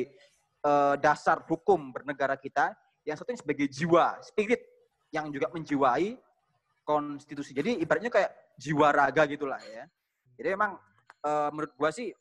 eh, 0.66 0.94
dasar 0.98 1.46
hukum 1.46 1.94
bernegara 1.94 2.34
kita, 2.34 2.74
yang 3.06 3.14
satunya 3.14 3.38
sebagai 3.38 3.70
jiwa, 3.70 4.18
spirit 4.20 4.60
yang 5.14 5.30
juga 5.30 5.46
menjiwai 5.54 6.18
konstitusi. 6.82 7.54
Jadi 7.54 7.78
ibaratnya 7.78 8.10
kayak 8.10 8.30
jiwa 8.58 8.90
raga 8.90 9.24
gitulah 9.30 9.62
ya. 9.62 9.86
Jadi 10.36 10.48
memang 10.52 10.74
eh, 11.26 11.48
menurut 11.50 11.74
gua 11.74 11.90
sih 11.90 12.14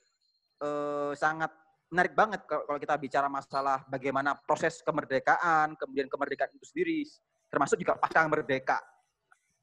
eh, 0.59 1.11
sangat 1.13 1.53
menarik 1.93 2.17
banget 2.17 2.41
kalau 2.49 2.81
kita 2.81 2.97
bicara 2.97 3.29
masalah 3.29 3.85
bagaimana 3.85 4.33
proses 4.33 4.81
kemerdekaan, 4.81 5.77
kemudian 5.77 6.09
kemerdekaan 6.09 6.49
itu 6.57 6.65
sendiri, 6.65 7.05
termasuk 7.47 7.77
juga 7.77 7.93
pasca 7.95 8.25
merdeka 8.25 8.81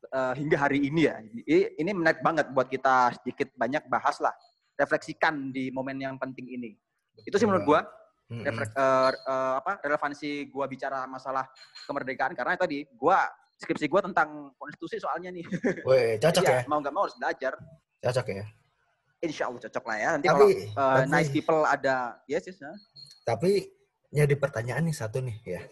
eh, 0.06 0.34
hingga 0.38 0.56
hari 0.62 0.86
ini 0.86 1.02
ya. 1.10 1.18
Ini, 1.18 1.82
ini 1.82 1.90
menarik 1.90 2.22
banget 2.22 2.46
buat 2.54 2.70
kita 2.70 3.18
sedikit 3.18 3.50
banyak 3.58 3.90
bahas 3.90 4.22
lah, 4.22 4.32
refleksikan 4.78 5.50
di 5.50 5.74
momen 5.74 5.98
yang 5.98 6.14
penting 6.16 6.46
ini. 6.46 6.78
Itu 7.26 7.36
sih 7.36 7.44
menurut 7.44 7.66
gua 7.66 7.80
reflek- 8.32 8.72
eh, 8.72 9.10
eh, 9.12 9.54
apa 9.60 9.72
relevansi 9.84 10.48
gua 10.48 10.64
bicara 10.70 11.04
masalah 11.04 11.44
kemerdekaan 11.84 12.32
karena 12.32 12.56
tadi 12.56 12.86
gua 12.96 13.28
skripsi 13.60 13.86
gua 13.90 14.00
tentang 14.02 14.54
konstitusi 14.56 14.96
soalnya 15.02 15.28
nih. 15.34 15.44
Weh, 15.84 16.16
cocok 16.16 16.42
Jadi 16.42 16.54
ya? 16.54 16.70
mau 16.70 16.80
nggak 16.80 16.94
mau 16.94 17.04
harus 17.04 17.18
belajar. 17.18 17.52
Cocok 18.00 18.26
ya. 18.30 18.46
Insya 19.22 19.46
Allah 19.46 19.62
cocok 19.62 19.84
lah 19.86 19.96
ya. 19.96 20.08
Nanti 20.18 20.26
Tapi- 20.26 20.34
kalau 20.34 20.50
eh, 20.50 20.98
tapi- 21.06 21.10
nice 21.14 21.30
people 21.30 21.60
ada, 21.62 21.96
yes 22.26 22.42
yes. 22.50 22.58
ya. 22.58 22.74
Tapi 23.22 23.70
jadi 24.10 24.34
pertanyaan 24.34 24.82
nih 24.90 24.96
satu 24.98 25.22
nih 25.22 25.38
ya. 25.46 25.62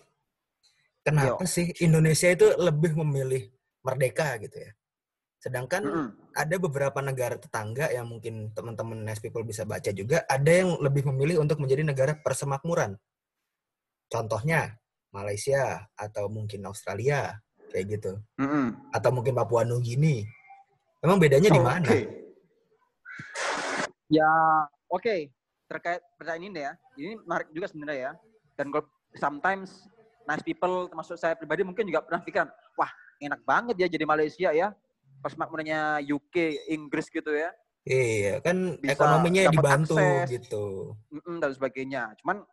Kenapa 1.02 1.42
sih 1.50 1.75
Indonesia 1.83 2.30
itu 2.30 2.47
lebih 2.54 2.95
memilih 2.95 3.50
merdeka 3.83 4.38
gitu 4.38 4.54
ya? 4.54 4.71
Sedangkan 5.40 5.83
Mm-mm. 5.83 6.09
ada 6.37 6.57
beberapa 6.61 7.00
negara 7.02 7.35
tetangga 7.40 7.88
yang 7.90 8.07
mungkin 8.07 8.52
teman-teman 8.54 9.02
nice 9.02 9.19
people 9.19 9.42
bisa 9.42 9.64
baca 9.66 9.90
juga, 9.90 10.23
ada 10.28 10.52
yang 10.52 10.76
lebih 10.78 11.09
memilih 11.11 11.40
untuk 11.42 11.59
menjadi 11.59 11.83
negara 11.83 12.12
persemakmuran. 12.21 12.95
Contohnya 14.07 14.76
Malaysia 15.11 15.90
atau 15.99 16.28
mungkin 16.30 16.62
Australia 16.69 17.40
kayak 17.73 17.87
gitu, 17.99 18.12
Mm-mm. 18.38 18.95
atau 18.95 19.11
mungkin 19.11 19.35
Papua 19.35 19.64
Nugini. 19.66 20.23
Memang 21.00 21.16
bedanya 21.19 21.49
di 21.50 21.62
mana? 21.64 21.88
Ya, 24.10 24.30
oke. 24.90 25.30
Terkait 25.70 26.02
pertanyaan 26.18 26.50
ini 26.50 26.60
ya, 26.66 26.72
ini 26.98 27.14
menarik 27.22 27.48
juga 27.54 27.66
sebenarnya 27.70 27.98
ya. 28.10 28.12
Dan 28.58 28.74
kalau 28.74 28.84
sometimes 29.14 29.86
nice 30.26 30.42
people, 30.42 30.90
termasuk 30.90 31.14
saya 31.14 31.38
pribadi 31.38 31.62
mungkin 31.62 31.86
juga 31.86 32.02
pernah 32.02 32.20
pikiran, 32.22 32.50
wah 32.74 32.90
enak 33.22 33.40
banget 33.46 33.76
ya 33.78 33.86
jadi 33.86 34.04
Malaysia 34.04 34.50
ya. 34.50 34.74
Pas 35.22 35.36
makmurnya 35.38 36.02
UK, 36.02 36.66
Inggris 36.74 37.06
gitu 37.06 37.30
ya. 37.30 37.54
Iya, 37.86 38.44
kan 38.44 38.76
Bisa 38.76 38.92
ekonominya 38.98 39.48
dibantu 39.48 39.96
akses. 39.96 40.28
gitu. 40.36 40.64
Dan 41.10 41.52
sebagainya. 41.54 42.12
Cuman 42.20 42.44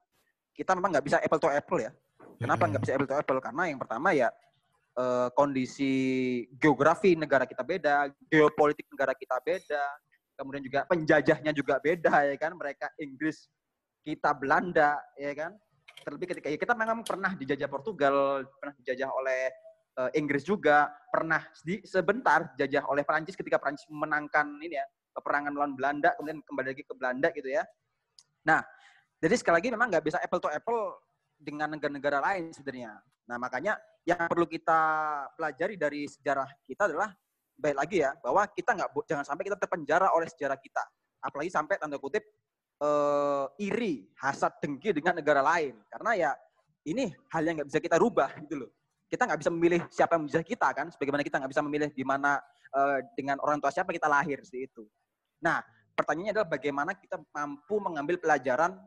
kita 0.55 0.71
memang 0.77 0.93
nggak 0.95 1.05
bisa 1.05 1.17
apple 1.19 1.41
to 1.41 1.49
apple 1.51 1.79
ya. 1.81 1.91
Kenapa 2.37 2.69
nggak 2.69 2.81
bisa 2.85 2.93
apple 2.95 3.09
to 3.09 3.17
apple? 3.17 3.39
Karena 3.41 3.63
yang 3.69 3.79
pertama 3.81 4.13
ya 4.13 4.29
eh, 4.97 5.29
kondisi 5.33 5.93
geografi 6.57 7.17
negara 7.17 7.43
kita 7.49 7.65
beda, 7.65 8.13
geopolitik 8.29 8.87
negara 8.93 9.13
kita 9.17 9.37
beda, 9.41 9.83
kemudian 10.37 10.63
juga 10.63 10.85
penjajahnya 10.85 11.51
juga 11.51 11.81
beda 11.81 12.13
ya 12.29 12.35
kan. 12.37 12.53
Mereka 12.53 12.93
Inggris, 13.01 13.49
kita 14.05 14.31
Belanda 14.37 15.01
ya 15.17 15.33
kan. 15.33 15.51
Terlebih 16.05 16.37
ketika 16.37 16.47
ya 16.47 16.57
kita 16.61 16.73
memang 16.77 17.01
pernah 17.01 17.33
dijajah 17.33 17.67
Portugal, 17.67 18.45
pernah 18.61 18.73
dijajah 18.79 19.09
oleh 19.09 19.49
eh, 19.97 20.09
Inggris 20.21 20.45
juga, 20.45 20.93
pernah 21.09 21.41
di, 21.65 21.81
sebentar 21.83 22.53
dijajah 22.53 22.85
oleh 22.87 23.01
Perancis 23.01 23.33
ketika 23.33 23.57
Perancis 23.57 23.89
memenangkan 23.89 24.45
ini 24.61 24.77
ya 24.77 24.85
peperangan 25.17 25.49
melawan 25.49 25.73
Belanda, 25.73 26.13
kemudian 26.13 26.45
kembali 26.45 26.67
lagi 26.77 26.83
ke 26.85 26.93
Belanda 26.93 27.27
gitu 27.33 27.49
ya. 27.49 27.65
Nah, 28.45 28.61
jadi 29.17 29.33
sekali 29.33 29.57
lagi 29.57 29.69
memang 29.73 29.89
nggak 29.89 30.05
bisa 30.05 30.21
apple 30.21 30.37
to 30.37 30.49
apple 30.53 30.93
dengan 31.37 31.73
negara-negara 31.73 32.21
lain 32.21 32.53
sebenarnya. 32.53 33.01
Nah 33.27 33.37
makanya 33.41 33.81
yang 34.05 34.29
perlu 34.29 34.45
kita 34.45 34.79
pelajari 35.35 35.75
dari 35.75 36.05
sejarah 36.05 36.47
kita 36.63 36.87
adalah 36.89 37.11
baik 37.57 37.75
lagi 37.75 37.97
ya 38.05 38.13
bahwa 38.21 38.45
kita 38.53 38.77
nggak 38.77 38.89
jangan 39.09 39.25
sampai 39.25 39.43
kita 39.49 39.57
terpenjara 39.57 40.13
oleh 40.13 40.29
sejarah 40.29 40.55
kita, 40.61 40.83
apalagi 41.25 41.49
sampai 41.49 41.75
tanda 41.81 41.97
kutip 41.97 42.21
eh, 42.77 43.45
iri, 43.65 44.05
hasad, 44.21 44.53
dengki 44.61 44.93
dengan 44.93 45.17
negara 45.17 45.41
lain. 45.41 45.75
Karena 45.89 46.11
ya 46.13 46.31
ini 46.85 47.09
hal 47.33 47.41
yang 47.43 47.55
nggak 47.61 47.69
bisa 47.73 47.79
kita 47.81 47.97
rubah 47.97 48.31
gitu 48.45 48.63
loh. 48.65 48.71
Kita 49.09 49.25
nggak 49.25 49.39
bisa 49.41 49.51
memilih 49.51 49.81
siapa 49.89 50.15
yang 50.15 50.23
menjajah 50.29 50.45
kita 50.45 50.67
kan, 50.71 50.87
sebagaimana 50.93 51.23
kita 51.25 51.41
nggak 51.41 51.51
bisa 51.51 51.63
memilih 51.65 51.89
di 51.91 52.05
mana 52.05 52.37
eh, 52.71 52.99
dengan 53.17 53.41
orang 53.41 53.57
tua 53.57 53.73
siapa 53.73 53.89
kita 53.89 54.05
lahir 54.05 54.37
seperti 54.45 54.69
itu. 54.69 54.83
Nah 55.41 55.65
pertanyaannya 55.97 56.33
adalah 56.37 56.49
bagaimana 56.53 56.91
kita 56.93 57.17
mampu 57.33 57.81
mengambil 57.81 58.21
pelajaran 58.21 58.77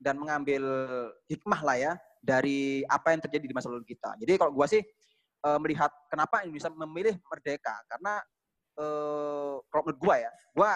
dan 0.00 0.16
mengambil 0.16 0.64
hikmah 1.28 1.60
lah 1.60 1.76
ya 1.76 1.92
dari 2.24 2.80
apa 2.88 3.12
yang 3.12 3.20
terjadi 3.20 3.44
di 3.52 3.54
masa 3.54 3.68
lalu 3.68 3.84
kita. 3.84 4.16
Jadi 4.16 4.40
kalau 4.40 4.52
gua 4.56 4.64
sih 4.64 4.80
eh, 5.44 5.58
melihat 5.60 5.92
kenapa 6.08 6.42
Indonesia 6.42 6.72
memilih 6.72 7.14
merdeka 7.28 7.76
karena 7.86 8.18
eh, 8.80 9.54
kalau 9.68 9.82
menurut 9.84 10.00
gua 10.00 10.16
ya, 10.18 10.30
gua 10.56 10.70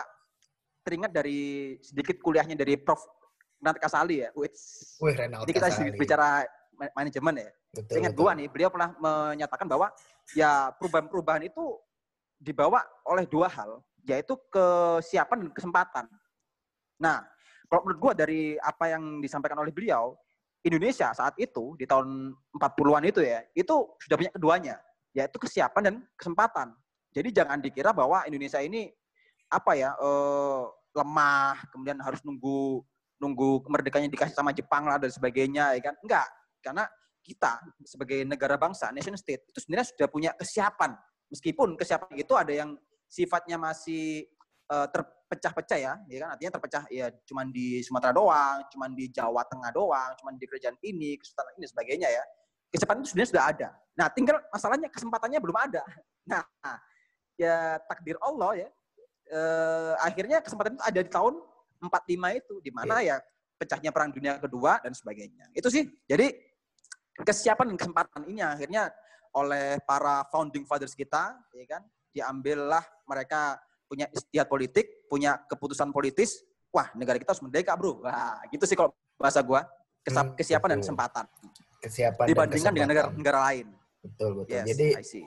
teringat 0.84 1.12
dari 1.12 1.74
sedikit 1.80 2.20
kuliahnya 2.20 2.56
dari 2.56 2.76
Prof. 2.80 3.00
Nanti 3.58 3.82
Kasali 3.82 4.22
ya. 4.22 4.30
Which, 4.38 4.54
Wih, 5.02 5.18
Renald 5.18 5.42
ini 5.42 5.52
kita 5.52 5.66
Kasali. 5.66 5.98
bicara 5.98 6.46
ma- 6.78 6.94
manajemen 6.94 7.42
ya. 7.42 7.50
Betul, 7.74 7.90
Saya 7.90 7.98
ingat 8.06 8.14
betul. 8.14 8.22
gua 8.24 8.30
nih, 8.38 8.48
beliau 8.48 8.70
pernah 8.70 8.90
menyatakan 8.96 9.66
bahwa 9.66 9.90
ya 10.32 10.70
perubahan-perubahan 10.78 11.42
itu 11.50 11.64
dibawa 12.38 12.86
oleh 13.02 13.26
dua 13.26 13.50
hal, 13.50 13.82
yaitu 14.06 14.38
kesiapan 14.48 15.44
dan 15.44 15.50
kesempatan. 15.50 16.06
Nah, 17.02 17.26
kalau 17.66 17.82
menurut 17.84 18.00
gua 18.00 18.12
dari 18.14 18.54
apa 18.62 18.94
yang 18.94 19.18
disampaikan 19.18 19.58
oleh 19.58 19.74
beliau, 19.74 20.14
Indonesia 20.68 21.10
saat 21.16 21.34
itu 21.40 21.74
di 21.80 21.88
tahun 21.88 22.36
40-an 22.54 23.04
itu 23.08 23.20
ya, 23.24 23.40
itu 23.56 23.74
sudah 24.04 24.16
punya 24.16 24.32
keduanya, 24.32 24.76
yaitu 25.16 25.36
kesiapan 25.40 25.82
dan 25.82 25.94
kesempatan. 26.14 26.68
Jadi 27.12 27.28
jangan 27.32 27.58
dikira 27.58 27.90
bahwa 27.96 28.22
Indonesia 28.28 28.60
ini 28.60 28.92
apa 29.48 29.72
ya 29.74 29.96
eh, 29.96 30.62
lemah, 30.92 31.56
kemudian 31.72 31.98
harus 32.04 32.20
nunggu 32.22 32.84
nunggu 33.18 33.66
kemerdekaannya 33.66 34.12
dikasih 34.14 34.36
sama 34.36 34.54
Jepang 34.54 34.86
lah 34.86 35.00
dan 35.00 35.10
sebagainya, 35.10 35.74
ya 35.74 35.82
kan? 35.90 35.94
Enggak, 36.04 36.28
karena 36.62 36.84
kita 37.24 37.58
sebagai 37.82 38.22
negara 38.22 38.54
bangsa, 38.54 38.94
nation 38.94 39.18
state 39.18 39.48
itu 39.50 39.58
sebenarnya 39.58 39.90
sudah 39.90 40.08
punya 40.08 40.30
kesiapan. 40.38 40.94
Meskipun 41.28 41.76
kesiapan 41.76 42.14
itu 42.16 42.32
ada 42.38 42.52
yang 42.54 42.78
sifatnya 43.08 43.56
masih 43.58 44.28
eh, 44.70 44.88
terpecah-pecah 45.28 45.78
ya, 45.78 45.92
ya 46.08 46.18
kan? 46.24 46.28
Artinya 46.32 46.52
terpecah 46.56 46.82
ya 46.88 47.12
cuman 47.28 47.52
di 47.52 47.84
Sumatera 47.84 48.16
doang, 48.16 48.64
cuman 48.72 48.96
di 48.96 49.12
Jawa 49.12 49.44
Tengah 49.44 49.70
doang, 49.76 50.16
cuman 50.24 50.40
di 50.40 50.44
kerajaan 50.48 50.80
ini, 50.80 51.20
kesultanan 51.20 51.52
ini 51.60 51.66
sebagainya 51.68 52.08
ya. 52.08 52.24
Kecepatan 52.72 53.04
itu 53.04 53.12
sebenarnya 53.12 53.30
sudah 53.36 53.44
ada. 53.44 53.68
Nah, 53.92 54.06
tinggal 54.08 54.40
masalahnya 54.48 54.88
kesempatannya 54.88 55.38
belum 55.40 55.56
ada. 55.56 55.84
Nah, 56.28 56.44
ya 57.36 57.76
takdir 57.88 58.16
Allah 58.20 58.52
ya. 58.64 58.68
Eh, 59.28 59.92
akhirnya 60.00 60.40
kesempatan 60.40 60.80
itu 60.80 60.84
ada 60.84 61.00
di 61.04 61.10
tahun 61.12 61.40
45 61.80 62.40
itu 62.40 62.54
di 62.64 62.72
mana 62.72 63.00
ya 63.04 63.16
pecahnya 63.60 63.92
perang 63.92 64.12
dunia 64.12 64.40
kedua 64.40 64.80
dan 64.80 64.96
sebagainya. 64.96 65.52
Itu 65.52 65.68
sih. 65.68 65.84
Jadi 66.08 66.32
kesiapan 67.20 67.74
dan 67.74 67.76
kesempatan 67.76 68.22
ini 68.28 68.40
akhirnya 68.40 68.88
oleh 69.36 69.76
para 69.84 70.24
founding 70.32 70.64
fathers 70.64 70.96
kita, 70.96 71.36
ya 71.52 71.66
kan, 71.68 71.82
diambillah 72.12 72.82
mereka 73.04 73.60
punya 73.88 74.06
istiadat 74.12 74.46
politik, 74.46 74.86
punya 75.08 75.40
keputusan 75.48 75.88
politis. 75.90 76.44
Wah, 76.68 76.92
negara 76.92 77.16
kita 77.16 77.32
harus 77.32 77.40
merdeka, 77.40 77.72
bro. 77.74 78.04
Wah, 78.04 78.44
gitu 78.52 78.68
sih 78.68 78.76
kalau 78.76 78.92
bahasa 79.16 79.40
gua. 79.40 79.64
Kesa- 79.98 80.24
Hmm, 80.24 80.36
kesiapan 80.38 80.68
dan 80.68 80.78
betul. 80.78 80.84
kesempatan 80.86 81.24
Kesiapan 81.82 82.22
dan 82.22 82.30
dibandingkan 82.30 82.72
dengan 82.72 82.88
negara 82.88 83.06
kesempatan. 83.08 83.20
negara 83.20 83.38
lain. 83.44 83.66
Betul, 83.98 84.30
betul. 84.38 84.52
Yes, 84.54 84.64
Jadi 84.70 84.86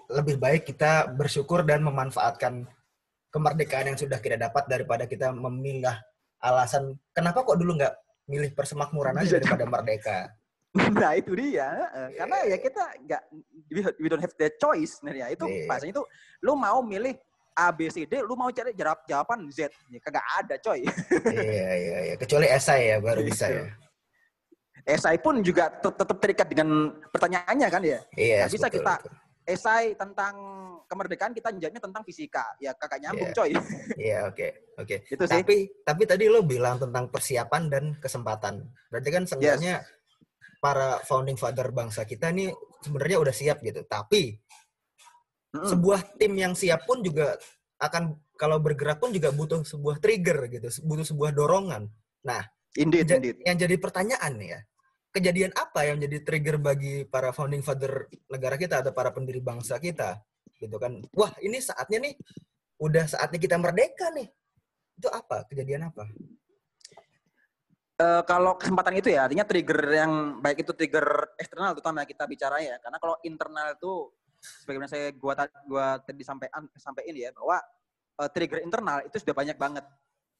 lebih 0.10 0.36
baik 0.40 0.62
kita 0.66 0.92
bersyukur 1.12 1.60
dan 1.62 1.84
memanfaatkan 1.84 2.54
kemerdekaan 3.30 3.86
yang 3.88 4.00
sudah 4.00 4.18
kita 4.18 4.40
dapat 4.40 4.64
daripada 4.66 5.04
kita 5.06 5.30
memilah 5.30 6.00
alasan 6.40 6.98
kenapa 7.12 7.44
kok 7.44 7.60
dulu 7.60 7.78
nggak 7.78 7.94
milih 8.26 8.52
persemakmuran 8.54 9.18
aja 9.18 9.38
daripada 9.38 9.66
merdeka. 9.66 10.18
Nah 11.04 11.20
itu 11.20 11.36
dia, 11.36 11.68
eh, 11.92 12.10
karena 12.16 12.38
ya 12.48 12.56
kita 12.56 12.84
nggak 13.04 13.22
we- 14.00 14.08
don't 14.08 14.24
have 14.24 14.32
the 14.40 14.48
choice 14.56 14.98
sebenarnya. 14.98 15.28
Itu 15.30 15.44
Iya. 15.44 15.68
bahasanya 15.68 15.92
itu 15.94 16.04
lu 16.40 16.56
mau 16.56 16.80
milih 16.80 17.20
A 17.52 17.68
B 17.72 17.92
C 17.92 18.08
D, 18.08 18.24
lu 18.24 18.34
mau 18.34 18.48
cari 18.50 18.72
jawab 18.72 19.04
jawaban 19.04 19.44
Z, 19.52 19.68
ya 19.92 20.00
kagak 20.00 20.26
ada 20.40 20.56
coy. 20.64 20.82
iya, 21.36 21.72
iya, 21.76 21.98
iya. 22.08 22.16
Kecuali 22.16 22.48
esai 22.48 22.96
ya 22.96 22.98
baru 23.04 23.22
bisa 23.22 23.46
Gitu. 23.52 23.60
ya. 23.60 23.66
Esai 24.82 25.18
pun 25.22 25.46
juga 25.46 25.70
tet- 25.70 25.94
tetap 25.94 26.18
terikat 26.18 26.48
dengan 26.50 26.90
pertanyaannya 27.14 27.68
kan 27.70 27.82
ya. 27.86 28.00
Iya, 28.18 28.48
Nggak 28.48 28.54
bisa 28.58 28.68
betul, 28.68 28.78
kita 28.82 28.94
betul. 28.98 29.12
esai 29.46 29.86
tentang 29.94 30.34
kemerdekaan 30.90 31.34
kita 31.38 31.50
jawabnya 31.54 31.82
tentang 31.86 32.02
fisika. 32.02 32.46
Ya 32.58 32.74
kakak 32.74 32.98
nyambung 32.98 33.30
Iya. 33.30 33.38
coy. 33.38 33.52
Iya, 34.00 34.18
oke. 34.26 34.48
Oke. 34.82 34.96
Itu 35.06 35.24
sih. 35.30 35.38
Tapi 35.38 35.58
tapi 35.86 36.04
tadi 36.10 36.26
lo 36.26 36.42
bilang 36.42 36.82
tentang 36.82 37.14
persiapan 37.14 37.64
dan 37.70 37.84
kesempatan. 38.02 38.58
Berarti 38.90 39.10
kan 39.14 39.24
seenggaknya 39.30 39.86
para 40.58 40.98
founding 41.06 41.38
father 41.38 41.70
bangsa 41.70 42.02
kita 42.06 42.34
ini 42.34 42.50
sebenarnya 42.82 43.18
udah 43.22 43.34
siap 43.36 43.62
gitu. 43.62 43.86
Tapi 43.86 44.34
Mm-mm. 45.52 45.68
sebuah 45.68 46.16
tim 46.16 46.32
yang 46.40 46.56
siap 46.56 46.88
pun 46.88 47.04
juga 47.04 47.36
akan 47.82 48.16
kalau 48.40 48.58
bergerak 48.64 49.04
pun 49.04 49.12
juga 49.12 49.36
butuh 49.36 49.68
sebuah 49.68 50.00
trigger 50.00 50.48
gitu, 50.48 50.68
butuh 50.88 51.04
sebuah 51.04 51.36
dorongan. 51.36 51.92
Indeed, 52.80 53.06
Ja- 53.10 53.20
indeed. 53.20 53.38
Yang 53.44 53.58
jadi 53.68 53.76
pertanyaan 53.76 54.32
nih 54.40 54.50
ya, 54.56 54.60
kejadian 55.12 55.52
apa 55.60 55.92
yang 55.92 56.00
jadi 56.00 56.24
trigger 56.24 56.56
bagi 56.56 57.04
para 57.04 57.36
founding 57.36 57.60
father 57.60 58.08
negara 58.32 58.56
kita 58.56 58.80
atau 58.80 58.96
para 58.96 59.12
pendiri 59.12 59.44
bangsa 59.44 59.76
kita? 59.76 60.24
Gitu 60.56 60.78
kan. 60.80 61.04
Wah, 61.12 61.36
ini 61.44 61.60
saatnya 61.60 62.00
nih 62.00 62.14
udah 62.80 63.06
saatnya 63.12 63.40
kita 63.42 63.60
merdeka 63.60 64.08
nih. 64.16 64.32
Itu 64.96 65.12
apa? 65.12 65.44
Kejadian 65.52 65.92
apa? 65.92 66.08
Eh, 68.02 68.22
kalau 68.26 68.58
kesempatan 68.58 68.98
itu 68.98 69.14
ya 69.14 69.30
artinya 69.30 69.46
trigger 69.46 69.80
yang 69.94 70.42
baik 70.42 70.66
itu 70.66 70.74
trigger 70.74 71.38
eksternal 71.38 71.78
terutama 71.78 72.02
kita 72.02 72.26
bicara 72.26 72.58
ya 72.58 72.82
karena 72.82 72.98
kalau 72.98 73.14
internal 73.22 73.78
itu 73.78 74.10
sebagaimana 74.42 74.90
saya 74.90 75.14
gua 75.14 75.38
gua 75.70 76.02
tadi 76.02 76.26
sampaikan 76.26 76.66
sampaikan 76.76 77.14
ya 77.14 77.30
bahwa 77.32 77.62
eh, 78.22 78.30
trigger 78.34 78.60
internal 78.66 79.06
itu 79.06 79.18
sudah 79.22 79.36
banyak 79.38 79.58
banget. 79.58 79.86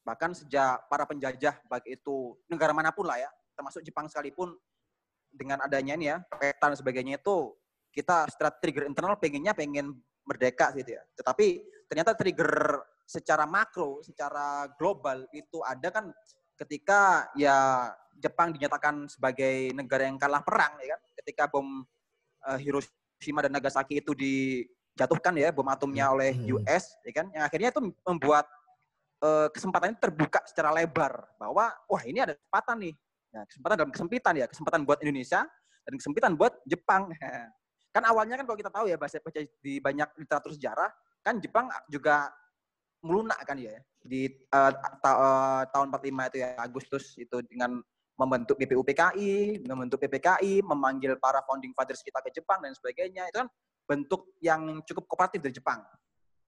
Bahkan 0.02 0.34
sejak 0.34 0.90
para 0.90 1.06
penjajah 1.06 1.62
baik 1.70 1.86
itu 1.86 2.34
negara 2.50 2.74
mana 2.74 2.90
pun 2.90 3.06
lah 3.06 3.22
ya 3.22 3.30
termasuk 3.54 3.86
Jepang 3.86 4.10
sekalipun 4.10 4.58
dengan 5.32 5.62
adanya 5.64 5.94
ini 5.96 6.12
ya 6.12 6.18
peta 6.36 6.68
dan 6.68 6.76
sebagainya 6.76 7.22
itu 7.22 7.54
kita 7.94 8.28
secara 8.32 8.52
trigger 8.58 8.90
internal 8.90 9.16
pengennya 9.20 9.54
pengen 9.54 9.96
merdeka 10.26 10.74
gitu 10.74 10.98
ya. 10.98 11.02
Tetapi 11.16 11.48
ternyata 11.86 12.18
trigger 12.18 12.82
secara 13.06 13.44
makro 13.44 14.00
secara 14.02 14.72
global 14.80 15.28
itu 15.36 15.60
ada 15.68 15.92
kan 15.92 16.08
ketika 16.56 17.28
ya 17.36 17.90
Jepang 18.16 18.54
dinyatakan 18.56 19.10
sebagai 19.10 19.74
negara 19.76 20.08
yang 20.08 20.16
kalah 20.16 20.46
perang 20.46 20.78
ya 20.80 20.96
kan 20.96 21.02
ketika 21.20 21.44
bom 21.52 21.84
eh, 22.48 22.60
Hiroshima 22.62 23.01
dan 23.30 23.54
Nagasaki 23.54 24.02
itu 24.02 24.18
dijatuhkan 24.18 25.38
ya 25.38 25.54
bom 25.54 25.70
atomnya 25.70 26.10
oleh 26.10 26.34
Hmm. 26.34 26.58
US 26.58 26.98
ya 27.06 27.14
kan? 27.14 27.30
Yang 27.30 27.44
akhirnya 27.46 27.70
itu 27.70 27.82
membuat 28.02 28.46
eh, 29.22 29.48
kesempatan 29.54 29.94
itu 29.94 30.02
terbuka 30.02 30.42
secara 30.50 30.74
lebar 30.74 31.30
bahwa 31.38 31.70
wah 31.86 32.04
ini 32.10 32.26
ada 32.26 32.34
kesempatan 32.34 32.76
nih. 32.90 32.94
Nah, 33.32 33.44
kesempatan 33.46 33.76
dalam 33.78 33.92
kesempitan 33.94 34.34
ya 34.34 34.46
kesempatan 34.50 34.82
buat 34.82 34.98
Indonesia 35.06 35.46
dan 35.86 35.94
kesempitan 35.94 36.34
buat 36.34 36.58
Jepang. 36.66 37.14
Kan 37.94 38.08
awalnya 38.08 38.40
kan 38.40 38.48
kalau 38.48 38.56
kita 38.56 38.72
tahu 38.72 38.88
ya 38.88 38.96
baca 38.96 39.20
baca 39.20 39.40
di 39.60 39.74
banyak 39.84 40.10
literatur 40.16 40.56
sejarah 40.56 40.88
kan 41.22 41.44
Jepang 41.44 41.68
juga 41.92 42.32
melunak 43.04 43.36
kan 43.44 43.60
ya 43.60 43.84
di 44.00 44.32
eh, 44.32 44.72
ta- 45.04 45.20
eh, 45.20 45.64
tahun 45.76 45.92
45 45.92 46.30
itu 46.32 46.38
ya 46.40 46.50
Agustus 46.56 47.20
itu 47.20 47.38
dengan 47.52 47.84
membentuk 48.22 48.54
BPUPKI, 48.62 49.66
membentuk 49.66 49.98
PPKI, 49.98 50.62
memanggil 50.62 51.18
para 51.18 51.42
founding 51.50 51.74
fathers 51.74 52.06
kita 52.06 52.22
ke 52.22 52.30
Jepang 52.30 52.62
dan 52.62 52.78
sebagainya. 52.78 53.26
Itu 53.34 53.42
kan 53.42 53.50
bentuk 53.90 54.38
yang 54.46 54.86
cukup 54.86 55.10
kooperatif 55.10 55.42
dari 55.42 55.58
Jepang. 55.58 55.82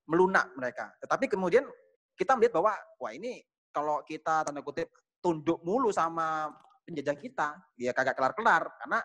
Melunak 0.06 0.54
mereka. 0.54 0.94
Tetapi 1.02 1.26
kemudian 1.26 1.66
kita 2.14 2.38
melihat 2.38 2.62
bahwa 2.62 2.78
wah 3.02 3.12
ini 3.12 3.42
kalau 3.74 4.06
kita 4.06 4.46
tanda 4.46 4.62
kutip 4.62 4.94
tunduk 5.18 5.66
mulu 5.66 5.90
sama 5.90 6.54
penjajah 6.86 7.18
kita, 7.18 7.58
ya 7.82 7.90
kagak 7.90 8.14
kelar-kelar 8.14 8.70
karena 8.86 9.00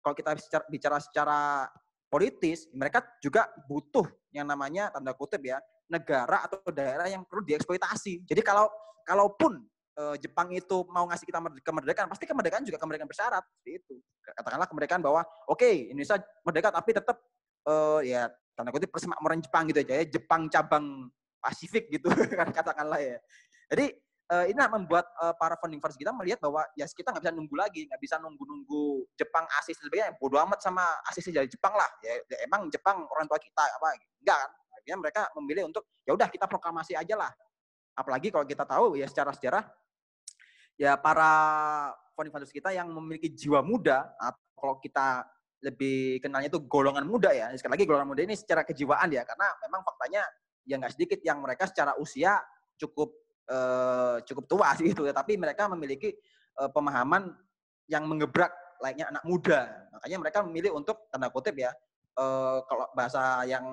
kalau 0.00 0.14
kita 0.16 0.30
bicara, 0.32 0.64
bicara 0.72 0.96
secara 1.02 1.40
politis, 2.08 2.70
mereka 2.72 3.04
juga 3.20 3.52
butuh 3.68 4.06
yang 4.32 4.48
namanya 4.48 4.88
tanda 4.94 5.12
kutip 5.12 5.44
ya 5.44 5.60
negara 5.92 6.48
atau 6.48 6.62
daerah 6.72 7.04
yang 7.04 7.28
perlu 7.28 7.44
dieksploitasi. 7.44 8.24
Jadi 8.24 8.40
kalau 8.40 8.70
kalaupun 9.04 9.60
eh, 9.94 10.16
Jepang 10.18 10.50
itu 10.50 10.86
mau 10.90 11.06
ngasih 11.06 11.26
kita 11.26 11.38
merde- 11.38 11.62
kemerdekaan, 11.62 12.08
pasti 12.10 12.26
kemerdekaan 12.26 12.62
juga 12.66 12.78
kemerdekaan 12.78 13.08
bersyarat 13.08 13.44
itu. 13.66 13.98
Katakanlah 14.20 14.66
kemerdekaan 14.66 15.02
bahwa 15.02 15.22
oke 15.46 15.66
Indonesia 15.66 16.18
merdeka 16.42 16.74
tapi 16.74 16.90
tetap 16.94 17.16
eh, 17.66 18.00
ya 18.10 18.22
tanda 18.54 18.70
kutip 18.70 18.90
persemakmuran 18.90 19.42
Jepang 19.42 19.66
gitu 19.70 19.78
aja 19.82 19.94
ya, 20.02 20.04
Jepang 20.06 20.46
cabang 20.50 21.10
Pasifik 21.44 21.92
gitu 21.92 22.08
kan 22.40 22.48
katakanlah 22.50 22.98
ya. 22.98 23.18
Jadi 23.68 23.92
eh, 24.32 24.44
ini 24.48 24.58
membuat 24.72 25.04
eh, 25.20 25.34
para 25.36 25.54
founding 25.60 25.78
fathers 25.78 26.00
kita 26.00 26.10
melihat 26.16 26.40
bahwa 26.40 26.64
ya 26.74 26.88
kita 26.88 27.12
nggak 27.12 27.22
bisa 27.22 27.34
nunggu 27.34 27.54
lagi, 27.54 27.80
nggak 27.84 28.00
bisa 28.00 28.16
nunggu-nunggu 28.18 29.04
Jepang 29.14 29.44
asis 29.60 29.76
dan 29.78 29.92
sebagainya. 29.92 30.16
Bodoh 30.16 30.40
amat 30.48 30.64
sama 30.64 30.84
asis 31.12 31.28
dari 31.30 31.46
Jepang 31.46 31.76
lah. 31.76 31.88
Ya, 32.00 32.16
ya 32.24 32.36
emang 32.48 32.66
Jepang 32.72 33.04
orang 33.04 33.28
tua 33.28 33.36
kita 33.36 33.62
apa? 33.62 33.92
Enggak 34.24 34.38
kan? 34.40 34.50
Akhirnya 34.74 34.96
mereka 35.00 35.22
memilih 35.36 35.62
untuk 35.68 35.84
ya 36.04 36.12
udah 36.16 36.28
kita 36.28 36.48
proklamasi 36.48 36.96
aja 36.96 37.14
lah. 37.16 37.32
Apalagi 37.94 38.32
kalau 38.32 38.42
kita 38.42 38.66
tahu 38.66 38.98
ya 38.98 39.06
secara 39.06 39.30
sejarah 39.30 39.64
ya 40.74 40.98
para 40.98 41.32
founding 42.14 42.34
kita 42.46 42.70
yang 42.70 42.90
memiliki 42.90 43.30
jiwa 43.30 43.62
muda 43.62 44.14
atau 44.18 44.42
kalau 44.54 44.76
kita 44.78 45.26
lebih 45.64 46.20
kenalnya 46.20 46.52
itu 46.52 46.60
golongan 46.64 47.08
muda 47.08 47.32
ya. 47.32 47.48
Sekali 47.56 47.80
lagi 47.80 47.84
golongan 47.88 48.08
muda 48.12 48.22
ini 48.22 48.36
secara 48.36 48.62
kejiwaan 48.62 49.08
ya 49.10 49.24
karena 49.24 49.48
memang 49.64 49.80
faktanya 49.80 50.22
ya 50.68 50.76
nggak 50.76 50.92
sedikit 50.92 51.18
yang 51.24 51.40
mereka 51.40 51.64
secara 51.68 51.96
usia 51.96 52.40
cukup 52.76 53.12
eh, 53.48 54.16
cukup 54.28 54.44
tua 54.44 54.68
sih 54.76 54.92
itu 54.92 55.04
ya. 55.08 55.12
tapi 55.16 55.40
mereka 55.40 55.68
memiliki 55.72 56.12
eh, 56.60 56.70
pemahaman 56.70 57.32
yang 57.88 58.04
mengebrak 58.04 58.52
layaknya 58.80 59.08
anak 59.10 59.24
muda. 59.24 59.60
Makanya 59.96 60.16
mereka 60.20 60.38
memilih 60.44 60.70
untuk 60.76 61.08
tanda 61.08 61.32
kutip 61.32 61.56
ya 61.56 61.72
eh, 62.16 62.58
kalau 62.68 62.86
bahasa 62.92 63.48
yang 63.48 63.64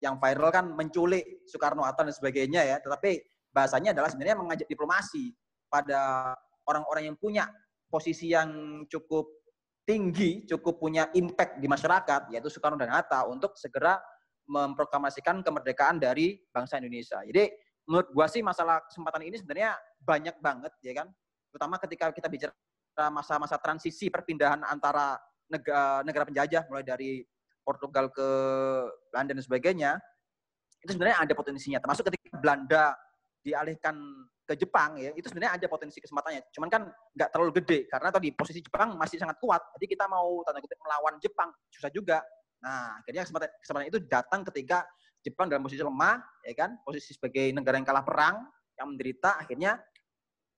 yang 0.00 0.16
viral 0.16 0.48
kan 0.48 0.64
menculik 0.72 1.44
Soekarno 1.44 1.84
Hatta 1.84 2.08
dan 2.08 2.14
sebagainya 2.16 2.64
ya. 2.64 2.76
Tetapi 2.80 3.20
bahasanya 3.52 3.92
adalah 3.92 4.08
sebenarnya 4.08 4.36
mengajak 4.40 4.68
diplomasi 4.68 5.36
pada 5.68 6.32
orang-orang 6.68 7.12
yang 7.12 7.16
punya 7.16 7.48
posisi 7.88 8.32
yang 8.32 8.82
cukup 8.90 9.28
tinggi, 9.84 10.48
cukup 10.48 10.80
punya 10.80 11.12
impact 11.12 11.60
di 11.60 11.68
masyarakat, 11.68 12.32
yaitu 12.32 12.48
Soekarno 12.48 12.80
dan 12.80 12.90
Hatta 12.90 13.28
untuk 13.28 13.54
segera 13.60 14.00
memproklamasikan 14.48 15.44
kemerdekaan 15.44 16.00
dari 16.00 16.40
bangsa 16.52 16.80
Indonesia. 16.80 17.20
Jadi 17.24 17.52
menurut 17.84 18.08
gua 18.12 18.26
sih 18.28 18.40
masalah 18.40 18.80
kesempatan 18.88 19.28
ini 19.28 19.36
sebenarnya 19.40 19.76
banyak 20.00 20.36
banget 20.40 20.72
ya 20.80 20.92
kan. 21.04 21.08
Terutama 21.52 21.76
ketika 21.80 22.10
kita 22.12 22.28
bicara 22.28 22.52
masa-masa 23.12 23.56
transisi 23.60 24.08
perpindahan 24.08 24.64
antara 24.64 25.20
negara, 25.48 26.02
negara 26.02 26.24
penjajah 26.26 26.62
mulai 26.68 26.84
dari 26.84 27.24
Portugal 27.64 28.12
ke 28.12 28.28
Belanda 29.12 29.32
dan 29.36 29.44
sebagainya. 29.44 29.90
Itu 30.84 30.96
sebenarnya 30.96 31.24
ada 31.24 31.32
potensinya. 31.32 31.80
Termasuk 31.80 32.04
ketika 32.12 32.36
Belanda 32.36 32.92
dialihkan 33.44 33.92
ke 34.44 34.56
Jepang 34.56 34.96
ya, 35.00 35.12
itu 35.16 35.28
sebenarnya 35.28 35.56
ada 35.60 35.66
potensi 35.68 36.00
kesempatannya. 36.00 36.52
Cuman 36.52 36.68
kan 36.68 36.82
nggak 36.88 37.28
terlalu 37.32 37.52
gede 37.60 37.78
karena 37.88 38.08
tadi 38.12 38.28
posisi 38.32 38.60
Jepang 38.60 38.96
masih 38.96 39.16
sangat 39.20 39.36
kuat. 39.40 39.60
Jadi 39.76 39.86
kita 39.96 40.04
mau 40.08 40.40
tanda 40.44 40.60
kutip 40.60 40.80
melawan 40.80 41.16
Jepang 41.20 41.52
susah 41.72 41.88
juga. 41.92 42.20
Nah, 42.64 43.00
akhirnya 43.00 43.28
kesempatan, 43.28 43.48
kesempatan 43.60 43.86
itu 43.92 44.00
datang 44.08 44.40
ketika 44.52 44.88
Jepang 45.24 45.48
dalam 45.48 45.64
posisi 45.64 45.80
lemah, 45.80 46.20
ya 46.44 46.52
kan, 46.56 46.76
posisi 46.84 47.16
sebagai 47.16 47.52
negara 47.52 47.80
yang 47.80 47.88
kalah 47.88 48.04
perang, 48.04 48.44
yang 48.76 48.92
menderita, 48.92 49.40
akhirnya 49.40 49.80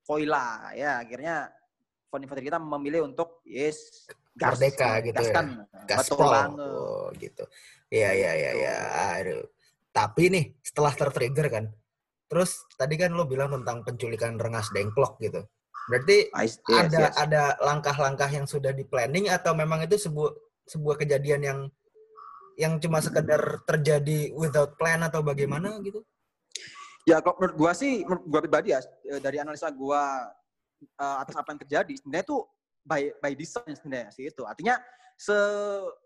foila, 0.03 0.75
ya, 0.75 1.03
akhirnya 1.03 1.51
founding 2.11 2.31
father 2.31 2.43
kita 2.43 2.59
memilih 2.63 3.07
untuk 3.07 3.43
yes 3.47 4.07
gas, 4.35 4.59
Merdeka 4.59 5.03
gitu 5.03 5.15
ya. 5.15 5.31
gaskan. 5.31 5.47
Betul 5.67 5.87
Gaspol. 5.87 6.35
Oh, 6.59 7.07
gitu. 7.19 7.45
Iya, 7.91 8.11
iya, 8.15 8.33
iya, 8.35 8.51
Gitu. 8.51 8.63
iya. 8.63 8.77
Aduh. 9.23 9.45
Tapi 9.95 10.23
nih, 10.29 10.45
setelah 10.61 10.93
tertrigger 10.93 11.47
kan, 11.49 11.65
terus 12.27 12.67
tadi 12.75 12.99
kan 12.99 13.15
lo 13.15 13.25
bilang 13.25 13.55
tentang 13.55 13.87
penculikan 13.87 14.39
Rengas 14.39 14.71
Dengklok 14.75 15.19
gitu. 15.23 15.43
Berarti 15.87 16.27
yes, 16.35 16.59
ada 16.67 17.03
yes. 17.07 17.15
ada 17.15 17.43
langkah-langkah 17.63 18.27
yang 18.27 18.47
sudah 18.47 18.75
di 18.75 18.83
planning 18.83 19.31
atau 19.31 19.55
memang 19.55 19.87
itu 19.87 19.95
sebuah 19.95 20.35
sebuah 20.67 20.99
kejadian 20.99 21.41
yang 21.47 21.61
yang 22.59 22.83
cuma 22.83 22.99
sekedar 22.99 23.63
terjadi 23.69 24.35
without 24.35 24.75
plan 24.75 24.99
atau 25.07 25.23
bagaimana 25.23 25.79
gitu? 25.87 26.03
Ya 27.07 27.23
kalau 27.23 27.39
menurut 27.39 27.55
gua 27.55 27.73
sih, 27.77 28.03
menurut 28.03 28.27
gua 28.27 28.41
pribadi 28.43 28.75
ya 28.75 28.83
eh, 28.83 29.23
dari 29.23 29.39
analisa 29.39 29.71
gua 29.71 30.27
eh, 30.83 31.17
atas 31.23 31.39
apa 31.39 31.55
yang 31.55 31.61
terjadi, 31.63 31.95
sebenarnya 32.03 32.27
itu 32.27 32.39
by 32.83 33.03
by 33.23 33.33
design 33.39 33.73
sebenarnya 33.79 34.11
sih 34.11 34.27
itu. 34.27 34.43
Artinya 34.43 34.75
se 35.15 35.37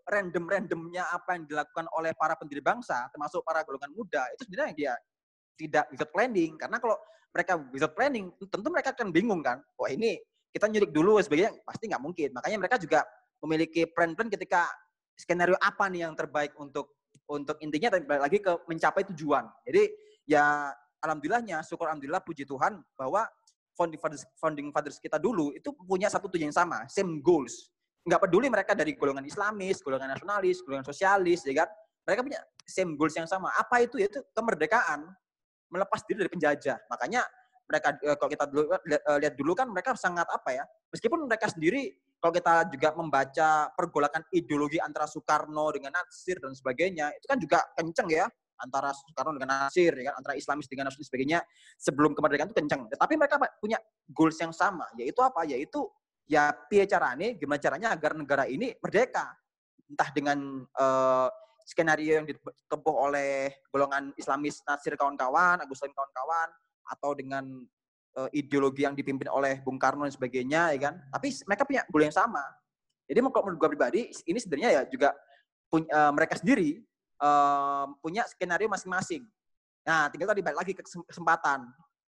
random 0.07 0.45
randomnya 0.45 1.03
apa 1.09 1.35
yang 1.35 1.49
dilakukan 1.49 1.89
oleh 1.97 2.13
para 2.13 2.37
pendiri 2.37 2.61
bangsa, 2.61 3.09
termasuk 3.09 3.41
para 3.41 3.65
golongan 3.65 3.91
muda, 3.97 4.23
itu 4.37 4.45
sebenarnya 4.45 4.73
dia 4.77 4.93
tidak 5.57 5.87
without 5.91 6.11
planning. 6.11 6.55
Karena 6.59 6.77
kalau 6.77 6.97
mereka 7.31 7.59
without 7.71 7.93
planning, 7.95 8.31
tentu 8.39 8.67
mereka 8.67 8.91
akan 8.91 9.09
bingung 9.09 9.39
kan. 9.39 9.63
Wah 9.79 9.89
ini 9.91 10.19
kita 10.51 10.67
nyulik 10.67 10.91
dulu 10.91 11.15
sebagainya, 11.23 11.55
pasti 11.63 11.87
nggak 11.87 12.03
mungkin. 12.03 12.29
Makanya 12.35 12.57
mereka 12.59 12.75
juga 12.75 13.07
memiliki 13.41 13.87
plan-plan 13.87 14.27
ketika 14.27 14.67
skenario 15.15 15.55
apa 15.59 15.87
nih 15.87 16.07
yang 16.07 16.13
terbaik 16.13 16.53
untuk 16.59 16.99
untuk 17.31 17.55
intinya 17.63 17.95
balik 17.95 18.21
lagi 18.27 18.37
ke 18.43 18.51
mencapai 18.67 19.03
tujuan. 19.15 19.47
Jadi 19.63 19.87
ya 20.27 20.75
alhamdulillahnya, 20.99 21.63
syukur 21.63 21.87
alhamdulillah 21.87 22.21
puji 22.21 22.43
Tuhan 22.43 22.83
bahwa 22.99 23.23
founding 23.79 23.99
fathers, 23.99 24.23
founding 24.37 24.67
fathers 24.69 24.99
kita 24.99 25.15
dulu 25.15 25.55
itu 25.55 25.71
punya 25.87 26.11
satu 26.11 26.27
tujuan 26.27 26.51
yang 26.51 26.57
sama, 26.57 26.83
same 26.91 27.23
goals. 27.23 27.71
Nggak 28.03 28.27
peduli 28.27 28.49
mereka 28.51 28.73
dari 28.75 28.97
golongan 28.97 29.23
Islamis, 29.23 29.79
golongan 29.79 30.17
nasionalis, 30.17 30.59
golongan 30.65 30.85
sosialis, 30.85 31.45
ya 31.47 31.63
kan? 31.63 31.69
mereka 32.01 32.21
punya 32.25 32.39
same 32.65 32.97
goals 32.97 33.13
yang 33.13 33.29
sama. 33.29 33.53
Apa 33.55 33.85
itu? 33.85 34.01
Yaitu 34.01 34.25
kemerdekaan, 34.33 35.05
melepas 35.71 36.03
diri 36.05 36.27
dari 36.27 36.31
penjajah. 36.31 36.77
Makanya 36.91 37.23
mereka 37.65 37.95
eh, 38.03 38.15
kalau 38.19 38.29
kita 38.29 38.45
dulu, 38.51 38.63
eh, 38.75 39.17
lihat 39.23 39.33
dulu 39.39 39.51
kan 39.55 39.67
mereka 39.71 39.95
sangat 39.95 40.27
apa 40.27 40.49
ya? 40.51 40.63
Meskipun 40.91 41.23
mereka 41.25 41.47
sendiri 41.47 41.95
kalau 42.21 42.33
kita 42.35 42.69
juga 42.69 42.89
membaca 42.93 43.49
pergolakan 43.73 44.21
ideologi 44.29 44.77
antara 44.77 45.09
Soekarno 45.09 45.73
dengan 45.73 45.95
Nasir 45.95 46.37
dan 46.37 46.53
sebagainya, 46.53 47.09
itu 47.17 47.25
kan 47.25 47.37
juga 47.41 47.59
kenceng 47.73 48.09
ya 48.13 48.29
antara 48.61 48.93
Soekarno 48.93 49.33
dengan 49.33 49.65
Nasir, 49.65 49.89
ya 49.97 50.13
kan? 50.13 50.21
antara 50.21 50.37
Islamis 50.37 50.69
dengan 50.69 50.85
Nasir 50.85 51.01
dan 51.01 51.07
sebagainya 51.09 51.39
sebelum 51.81 52.13
kemerdekaan 52.13 52.53
itu 52.53 52.57
kenceng. 52.61 52.81
Tetapi 52.93 53.13
mereka 53.17 53.41
punya 53.57 53.81
goals 54.13 54.37
yang 54.37 54.53
sama, 54.53 54.85
yaitu 55.01 55.17
apa? 55.25 55.49
Yaitu 55.49 55.81
ya 56.29 56.53
piye 56.69 56.85
caranya, 56.85 57.33
gimana 57.33 57.57
caranya 57.57 57.89
agar 57.89 58.13
negara 58.13 58.45
ini 58.45 58.69
merdeka. 58.77 59.33
Entah 59.89 60.09
dengan 60.13 60.63
uh, 60.77 61.27
skenario 61.65 62.21
yang 62.21 62.27
ditempuh 62.27 62.95
oleh 62.95 63.51
golongan 63.69 64.11
Islamis 64.17 64.61
Nasir 64.65 64.97
kawan-kawan, 64.97 65.61
Agus 65.61 65.81
Salim 65.81 65.95
kawan-kawan, 65.95 66.49
atau 66.87 67.11
dengan 67.15 67.43
uh, 68.17 68.29
ideologi 68.35 68.83
yang 68.83 68.95
dipimpin 68.97 69.31
oleh 69.31 69.63
Bung 69.63 69.79
Karno 69.79 70.03
dan 70.05 70.13
sebagainya, 70.13 70.75
ya 70.75 70.79
kan? 70.91 70.95
Tapi 71.11 71.27
mereka 71.47 71.63
punya 71.63 71.81
goal 71.87 72.03
yang 72.05 72.15
sama. 72.15 72.43
Jadi 73.07 73.19
kalau 73.19 73.43
menurut 73.47 73.59
gue 73.59 73.69
pribadi, 73.75 74.01
ini 74.27 74.39
sebenarnya 74.39 74.69
ya 74.71 74.81
juga 74.87 75.11
punya, 75.67 75.89
uh, 75.91 76.11
mereka 76.15 76.39
sendiri 76.39 76.79
uh, 77.19 77.91
punya 77.99 78.23
skenario 78.27 78.71
masing-masing. 78.71 79.23
Nah, 79.83 80.07
tinggal 80.13 80.31
tadi 80.31 80.41
balik 80.45 80.59
lagi 80.61 80.73
ke 80.77 80.83
kesempatan, 80.85 81.65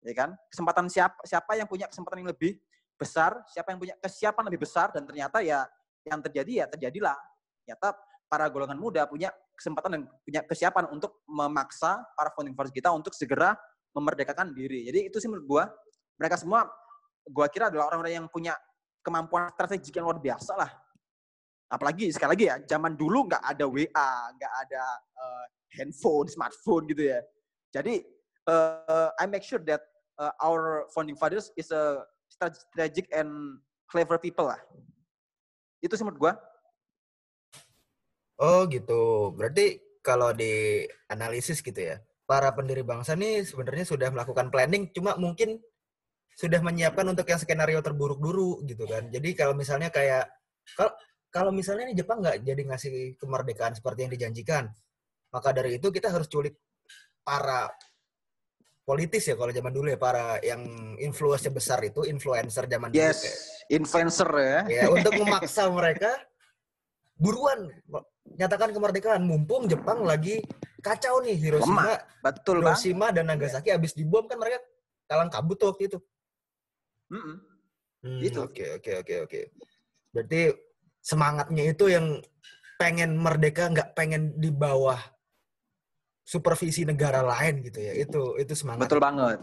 ya 0.03 0.15
kan? 0.17 0.33
Kesempatan 0.49 0.89
siapa 0.89 1.21
siapa 1.23 1.53
yang 1.55 1.69
punya 1.69 1.87
kesempatan 1.87 2.25
yang 2.25 2.31
lebih 2.33 2.57
besar, 2.99 3.39
siapa 3.47 3.71
yang 3.71 3.79
punya 3.79 3.95
kesiapan 4.03 4.43
lebih 4.51 4.67
besar 4.67 4.91
dan 4.91 5.07
ternyata 5.07 5.39
ya 5.45 5.69
yang 6.03 6.19
terjadi 6.25 6.65
ya 6.65 6.67
terjadilah. 6.67 7.19
Ternyata 7.63 7.95
para 8.29 8.47
golongan 8.53 8.77
muda 8.77 9.09
punya 9.09 9.33
kesempatan 9.57 9.91
dan 9.97 10.03
punya 10.23 10.41
kesiapan 10.45 10.85
untuk 10.93 11.25
memaksa 11.27 11.99
para 12.15 12.31
founding 12.37 12.55
fathers 12.55 12.73
kita 12.73 12.93
untuk 12.93 13.17
segera 13.17 13.57
memerdekakan 13.97 14.53
diri. 14.55 14.87
Jadi 14.87 15.09
itu 15.09 15.17
sih 15.19 15.27
menurut 15.27 15.47
gua 15.49 15.65
mereka 16.21 16.37
semua 16.37 16.69
gue 17.29 17.47
kira 17.53 17.69
adalah 17.69 17.93
orang-orang 17.93 18.25
yang 18.25 18.27
punya 18.29 18.57
kemampuan 19.05 19.53
strategik 19.53 19.95
yang 20.01 20.09
luar 20.09 20.19
biasa 20.19 20.53
lah. 20.57 20.71
Apalagi 21.69 22.09
sekali 22.09 22.33
lagi 22.33 22.45
ya, 22.49 22.57
zaman 22.65 22.97
dulu 22.97 23.29
nggak 23.29 23.45
ada 23.45 23.65
WA, 23.69 24.11
nggak 24.33 24.53
ada 24.67 24.83
uh, 25.21 25.45
handphone, 25.77 26.27
smartphone 26.27 26.89
gitu 26.89 27.13
ya. 27.13 27.21
Jadi 27.77 28.01
uh, 28.49 29.13
I 29.21 29.29
make 29.29 29.45
sure 29.45 29.61
that 29.69 29.85
uh, 30.17 30.33
our 30.41 30.89
founding 30.97 31.17
fathers 31.21 31.53
is 31.61 31.69
a 31.69 32.09
strategic 32.33 33.13
and 33.13 33.61
clever 33.93 34.17
people 34.17 34.49
lah. 34.49 34.61
Itu 35.85 35.93
sih 35.95 36.05
menurut 36.09 36.21
gue. 36.21 36.33
Oh 38.39 38.67
gitu. 38.71 39.35
Berarti 39.35 39.83
kalau 40.03 40.31
di 40.31 40.87
analisis 41.11 41.59
gitu 41.61 41.79
ya, 41.79 41.99
para 42.25 42.55
pendiri 42.55 42.87
bangsa 42.87 43.19
nih 43.19 43.43
sebenarnya 43.43 43.85
sudah 43.85 44.09
melakukan 44.15 44.49
planning, 44.49 44.95
cuma 44.95 45.19
mungkin 45.19 45.59
sudah 46.39 46.63
menyiapkan 46.63 47.03
untuk 47.03 47.27
yang 47.27 47.43
skenario 47.43 47.83
terburuk 47.83 48.23
dulu 48.23 48.63
gitu 48.63 48.87
kan. 48.87 49.11
Jadi 49.11 49.35
kalau 49.35 49.59
misalnya 49.59 49.91
kayak 49.91 50.31
kalau 50.79 50.95
kalau 51.29 51.51
misalnya 51.51 51.91
nih 51.91 51.99
Jepang 51.99 52.23
nggak 52.23 52.47
jadi 52.47 52.63
ngasih 52.63 53.19
kemerdekaan 53.19 53.75
seperti 53.75 54.07
yang 54.07 54.13
dijanjikan, 54.15 54.65
maka 55.35 55.51
dari 55.51 55.83
itu 55.83 55.91
kita 55.91 56.15
harus 56.15 56.31
culik 56.31 56.55
para 57.27 57.69
politis 58.87 59.29
ya 59.29 59.37
kalau 59.37 59.53
zaman 59.53 59.69
dulu 59.75 59.93
ya 59.93 60.01
para 60.01 60.41
yang 60.41 60.65
influencer 60.97 61.53
besar 61.53 61.83
itu 61.85 62.07
influencer 62.07 62.65
zaman 62.71 62.89
dulu. 62.89 63.03
Yes, 63.03 63.21
influencer 63.69 64.31
ya. 64.39 64.61
Ya 64.71 64.85
untuk 64.89 65.13
memaksa 65.19 65.69
mereka 65.69 66.17
buruan 67.19 67.69
nyatakan 68.37 68.75
kemerdekaan 68.75 69.23
mumpung 69.25 69.65
Jepang 69.71 70.05
lagi 70.05 70.43
kacau 70.83 71.23
nih 71.25 71.35
Hiroshima, 71.39 71.83
Lemah. 71.85 72.01
betul 72.23 72.57
Hiroshima 72.61 73.07
bang. 73.11 73.15
dan 73.23 73.25
Nagasaki 73.33 73.69
habis 73.73 73.95
dibom 73.95 74.27
kan 74.29 74.37
mereka 74.37 74.61
kalang 75.09 75.33
kabut 75.33 75.59
waktu 75.65 75.89
itu. 75.89 75.99
Mm 77.09 77.21
-mm. 77.21 77.37
Hmm, 77.99 78.21
itu. 78.23 78.39
Oke 78.45 78.65
oke 78.79 78.91
oke 79.03 79.15
oke. 79.27 79.41
Berarti 80.15 80.41
semangatnya 81.03 81.65
itu 81.67 81.85
yang 81.91 82.23
pengen 82.79 83.19
merdeka 83.19 83.73
nggak 83.73 83.97
pengen 83.99 84.39
di 84.39 84.55
bawah 84.55 85.01
supervisi 86.23 86.85
negara 86.85 87.25
lain 87.25 87.65
gitu 87.65 87.81
ya. 87.81 87.93
Itu 87.97 88.37
itu 88.39 88.53
semangat. 88.55 88.87
Betul 88.87 89.01
banget. 89.03 89.41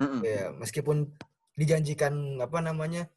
Mm 0.00 0.08
-mm. 0.08 0.20
Ya, 0.24 0.44
meskipun 0.56 1.10
dijanjikan 1.56 2.40
apa 2.40 2.60
namanya 2.60 3.08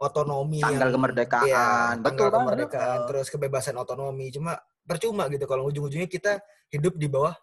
otonomi 0.00 0.64
tanggal 0.64 0.88
yang, 0.88 0.96
kemerdekaan, 0.96 1.44
ya, 1.44 1.66
tanggal 2.00 2.32
Betul 2.32 2.40
kemerdekaan, 2.40 2.88
banget. 3.04 3.08
terus 3.12 3.26
kebebasan 3.28 3.76
otonomi. 3.76 4.32
Cuma 4.32 4.56
percuma 4.80 5.28
gitu 5.28 5.44
kalau 5.44 5.68
ujung-ujungnya 5.68 6.08
kita 6.08 6.40
hidup 6.72 6.96
di 6.96 7.06
bawah 7.06 7.36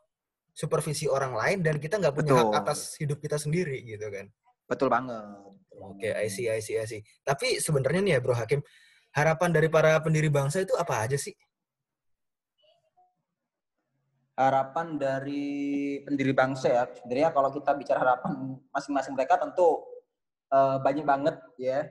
supervisi 0.58 1.06
orang 1.06 1.38
lain 1.38 1.62
dan 1.62 1.78
kita 1.78 2.02
nggak 2.02 2.18
punya 2.18 2.34
Betul. 2.34 2.50
hak 2.50 2.66
atas 2.66 2.98
hidup 2.98 3.22
kita 3.22 3.38
sendiri 3.38 3.86
gitu 3.86 4.10
kan. 4.10 4.26
Betul 4.66 4.90
banget. 4.90 5.22
Oke, 5.78 6.10
okay, 6.10 6.12
I 6.18 6.28
see, 6.34 6.50
I 6.50 6.58
see, 6.58 6.82
I 6.82 6.90
see. 6.90 7.06
Tapi 7.22 7.62
sebenarnya 7.62 8.02
nih 8.02 8.14
ya 8.18 8.20
Bro 8.26 8.34
Hakim, 8.34 8.66
harapan 9.14 9.54
dari 9.54 9.70
para 9.70 10.02
pendiri 10.02 10.34
bangsa 10.34 10.66
itu 10.66 10.74
apa 10.74 11.06
aja 11.06 11.14
sih? 11.14 11.38
Harapan 14.34 14.98
dari 14.98 15.98
pendiri 16.02 16.34
bangsa 16.34 16.74
ya, 16.74 16.84
sebenarnya 16.90 17.30
kalau 17.30 17.50
kita 17.54 17.72
bicara 17.78 18.02
harapan 18.02 18.58
masing-masing 18.74 19.14
mereka 19.14 19.38
tentu 19.38 19.86
uh, 20.50 20.82
banyak 20.82 21.06
banget 21.06 21.38
ya. 21.62 21.86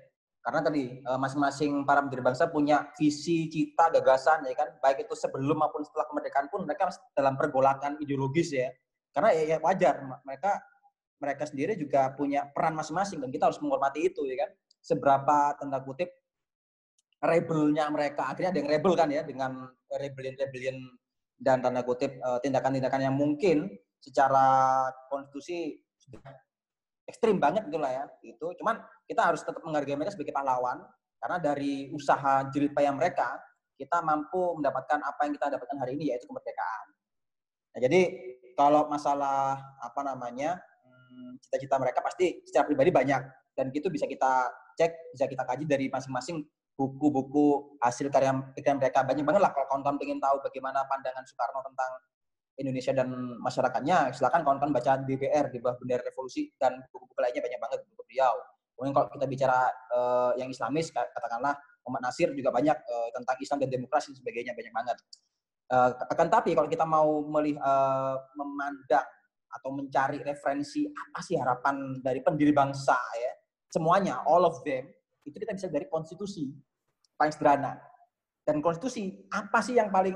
Karena 0.47 0.63
tadi 0.63 1.03
uh, 1.03 1.19
masing-masing 1.19 1.83
para 1.83 2.07
pendiri 2.07 2.23
bangsa 2.23 2.47
punya 2.47 2.87
visi, 2.95 3.51
cita, 3.51 3.91
gagasan 3.91 4.47
ya 4.47 4.55
kan, 4.55 4.79
baik 4.79 5.03
itu 5.03 5.19
sebelum 5.19 5.59
maupun 5.59 5.83
setelah 5.83 6.07
kemerdekaan 6.07 6.47
pun 6.47 6.63
mereka 6.63 6.95
dalam 7.19 7.35
pergolakan 7.35 7.99
ideologis 7.99 8.55
ya. 8.55 8.71
Karena 9.11 9.35
ya, 9.35 9.43
ya 9.43 9.59
wajar 9.59 10.07
mereka 10.23 10.63
mereka 11.19 11.51
sendiri 11.51 11.75
juga 11.75 12.15
punya 12.15 12.47
peran 12.55 12.79
masing-masing 12.79 13.19
dan 13.19 13.35
kita 13.35 13.51
harus 13.51 13.59
menghormati 13.59 14.07
itu 14.07 14.23
ya 14.23 14.47
kan. 14.47 14.51
Seberapa 14.79 15.59
tanda 15.59 15.83
kutip 15.83 16.15
rebelnya 17.19 17.91
mereka 17.91 18.31
akhirnya 18.31 18.55
ada 18.55 18.61
yang 18.63 18.71
rebel 18.71 18.95
kan 18.95 19.11
ya 19.11 19.27
dengan 19.27 19.67
rebellion-rebellion 19.91 20.79
dan 21.43 21.59
tanda 21.59 21.83
kutip 21.83 22.23
eh, 22.23 22.39
tindakan-tindakan 22.47 23.03
yang 23.03 23.19
mungkin 23.19 23.67
secara 23.99 24.87
konstitusi 25.11 25.75
ekstrim 27.07 27.39
banget 27.39 27.67
gitu 27.71 27.79
lah 27.79 27.91
ya 27.91 28.05
itu 28.27 28.47
cuman 28.59 28.83
kita 29.07 29.23
harus 29.23 29.41
tetap 29.47 29.63
menghargai 29.63 29.95
mereka 29.95 30.13
sebagai 30.15 30.35
pahlawan 30.35 30.83
karena 31.23 31.37
dari 31.39 31.89
usaha 31.95 32.45
jerih 32.51 32.75
payah 32.75 32.93
mereka 32.93 33.39
kita 33.79 34.03
mampu 34.03 34.59
mendapatkan 34.59 34.99
apa 35.01 35.21
yang 35.29 35.33
kita 35.39 35.47
dapatkan 35.53 35.77
hari 35.79 36.01
ini 36.01 36.11
yaitu 36.11 36.25
kemerdekaan. 36.27 36.87
Nah 37.77 37.81
jadi 37.85 38.01
kalau 38.57 38.89
masalah 38.89 39.61
apa 39.85 40.01
namanya 40.01 40.57
Hmm, 41.17 41.41
cita-cita 41.41 41.81
mereka 41.81 42.05
pasti 42.05 42.45
secara 42.45 42.69
pribadi 42.69 42.93
banyak. 42.93 43.23
Dan 43.57 43.73
itu 43.73 43.89
bisa 43.89 44.05
kita 44.05 44.53
cek 44.77 45.17
bisa 45.17 45.25
kita 45.25 45.49
kaji 45.49 45.65
dari 45.65 45.89
masing-masing 45.89 46.45
buku-buku 46.77 47.81
hasil 47.81 48.13
karya 48.13 48.37
mereka. 48.77 49.01
Banyak 49.01 49.25
banget 49.25 49.41
lah 49.41 49.49
kalau 49.57 49.65
kawan-kawan 49.73 49.97
ingin 50.05 50.21
tahu 50.21 50.37
bagaimana 50.45 50.85
pandangan 50.85 51.25
Soekarno 51.25 51.65
tentang 51.65 51.91
Indonesia 52.57 52.93
dan 52.97 53.13
masyarakatnya 53.41 54.17
silakan 54.17 54.41
kawan-kawan 54.41 54.73
baca 54.73 54.97
BBR 55.05 55.53
di 55.53 55.61
bawah 55.61 55.77
bendera 55.77 56.03
revolusi 56.05 56.49
dan 56.57 56.81
buku-buku 56.89 57.21
lainnya 57.21 57.45
banyak 57.45 57.61
banget 57.61 57.79
buku 57.93 58.03
beliau. 58.09 58.35
Kemudian 58.77 58.93
kalau 58.93 59.09
kita 59.13 59.27
bicara 59.29 59.61
uh, 59.93 60.33
yang 60.37 60.49
Islamis 60.49 60.93
katakanlah 60.93 61.57
Muhammad 61.85 62.13
Nasir 62.13 62.33
juga 62.33 62.53
banyak 62.53 62.77
uh, 62.77 63.09
tentang 63.13 63.37
Islam 63.41 63.59
dan 63.65 63.71
demokrasi 63.73 64.07
dan 64.13 64.17
sebagainya 64.21 64.53
banyak 64.57 64.73
banget. 64.73 64.97
Uh, 65.67 65.91
akan 66.13 66.29
tapi 66.31 66.55
kalau 66.57 66.69
kita 66.69 66.85
mau 66.85 67.25
melihat 67.27 67.61
uh, 67.61 68.17
memandang 68.39 69.05
atau 69.47 69.71
mencari 69.73 70.21
referensi 70.21 70.85
apa 70.85 71.25
sih 71.25 71.41
harapan 71.41 71.99
dari 72.05 72.21
pendiri 72.21 72.53
bangsa 72.53 72.99
ya 73.17 73.33
semuanya 73.73 74.21
all 74.29 74.45
of 74.45 74.61
them 74.63 74.85
itu 75.27 75.37
kita 75.43 75.53
bisa 75.53 75.67
dari 75.67 75.91
konstitusi 75.91 76.55
paling 77.19 77.35
sederhana. 77.35 77.77
Dan 78.47 78.63
konstitusi 78.63 79.27
apa 79.35 79.59
sih 79.59 79.75
yang 79.75 79.91
paling 79.91 80.15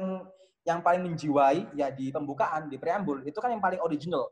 yang 0.70 0.80
paling 0.80 1.02
menjiwai 1.02 1.74
ya 1.74 1.90
di 1.90 2.14
pembukaan 2.14 2.70
di 2.70 2.78
preambul 2.78 3.26
itu 3.26 3.36
kan 3.42 3.50
yang 3.50 3.62
paling 3.62 3.82
original. 3.82 4.30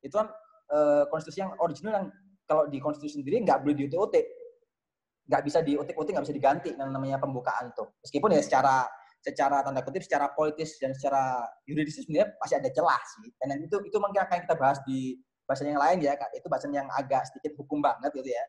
Itu 0.00 0.16
kan 0.18 0.32
e, 0.72 0.78
konstitusi 1.12 1.44
yang 1.44 1.52
original 1.60 1.92
yang 2.00 2.06
kalau 2.48 2.64
di 2.66 2.80
konstitusi 2.80 3.20
sendiri 3.20 3.44
nggak 3.44 3.60
boleh 3.60 3.76
diutik-utik. 3.76 4.26
Nggak 5.28 5.42
bisa 5.44 5.58
diutik-utik 5.60 6.12
nggak 6.16 6.26
bisa 6.26 6.36
diganti 6.36 6.70
yang 6.74 6.90
namanya 6.90 7.20
pembukaan 7.20 7.70
tuh. 7.76 7.92
Meskipun 8.00 8.32
ya 8.32 8.40
secara 8.40 8.88
secara 9.22 9.62
tanda 9.62 9.86
kutip 9.86 10.02
secara 10.02 10.34
politis 10.34 10.80
dan 10.82 10.90
secara 10.98 11.46
yuridis 11.62 12.02
sebenarnya 12.02 12.34
pasti 12.40 12.54
ada 12.58 12.70
celah 12.72 13.02
sih. 13.20 13.30
Dan 13.38 13.62
itu 13.62 13.76
itu 13.86 13.96
mungkin 14.02 14.24
akan 14.26 14.38
kita 14.48 14.54
bahas 14.58 14.82
di 14.82 15.14
bahasan 15.46 15.70
yang 15.70 15.82
lain 15.82 15.98
ya 16.00 16.16
itu 16.32 16.46
bahasan 16.48 16.72
yang 16.72 16.88
agak 16.96 17.28
sedikit 17.30 17.54
hukum 17.60 17.78
banget 17.78 18.10
gitu 18.16 18.32
ya. 18.32 18.44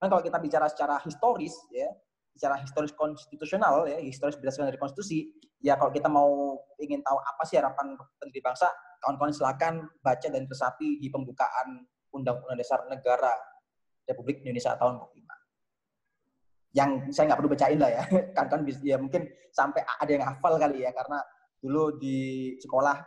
Kan 0.00 0.08
kalau 0.08 0.22
kita 0.24 0.38
bicara 0.40 0.66
secara 0.70 0.96
historis 1.02 1.52
ya 1.74 1.90
secara 2.34 2.58
historis 2.58 2.90
konstitusional 2.92 3.86
ya 3.86 3.98
historis 4.02 4.34
berdasarkan 4.36 4.74
dari 4.74 4.80
konstitusi 4.82 5.30
ya 5.62 5.78
kalau 5.78 5.94
kita 5.94 6.10
mau 6.10 6.58
ingin 6.82 7.00
tahu 7.00 7.18
apa 7.18 7.42
sih 7.46 7.56
harapan 7.56 7.94
pendiri 8.18 8.42
bangsa 8.42 8.68
kawan-kawan 9.00 9.30
silakan 9.30 9.86
baca 10.02 10.26
dan 10.26 10.44
resapi 10.44 10.98
di 10.98 11.08
pembukaan 11.08 11.86
Undang-Undang 12.10 12.58
Dasar 12.58 12.82
Negara 12.90 13.32
Republik 14.06 14.42
Indonesia 14.42 14.74
tahun 14.74 14.98
45 14.98 16.74
yang 16.74 16.90
saya 17.14 17.24
nggak 17.30 17.38
perlu 17.38 17.52
bacain 17.54 17.78
lah 17.78 17.90
ya 17.90 18.02
kan 18.36 18.46
kan 18.50 18.60
ya 18.82 18.98
mungkin 18.98 19.30
sampai 19.54 19.86
ada 19.86 20.10
yang 20.10 20.26
hafal 20.26 20.58
kali 20.58 20.82
ya 20.82 20.90
karena 20.90 21.22
dulu 21.62 21.96
di 21.96 22.52
sekolah 22.58 22.98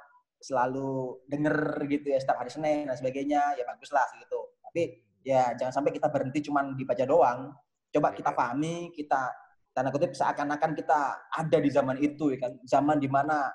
selalu 0.41 1.21
denger 1.25 1.85
gitu 1.89 2.13
ya 2.13 2.17
setiap 2.21 2.41
hari 2.41 2.51
Senin 2.53 2.85
dan 2.89 2.95
sebagainya 2.97 3.57
ya 3.57 3.63
bagus 3.65 3.89
lah 3.89 4.05
gitu. 4.21 4.39
Tapi 4.69 4.81
ya 5.25 5.53
jangan 5.57 5.81
sampai 5.81 5.91
kita 5.93 6.07
berhenti 6.13 6.39
cuman 6.45 6.77
dibaca 6.77 7.03
doang 7.03 7.51
coba 7.93 8.13
kita 8.13 8.31
pahami 8.35 8.91
kita 8.93 9.31
tanda 9.71 9.93
kutip 9.93 10.17
seakan-akan 10.17 10.73
kita 10.73 11.29
ada 11.29 11.57
di 11.61 11.69
zaman 11.69 12.01
itu 12.01 12.33
ya 12.33 12.49
kan? 12.49 12.51
Zaman 12.65 12.97
di 12.97 13.05
mana 13.05 13.49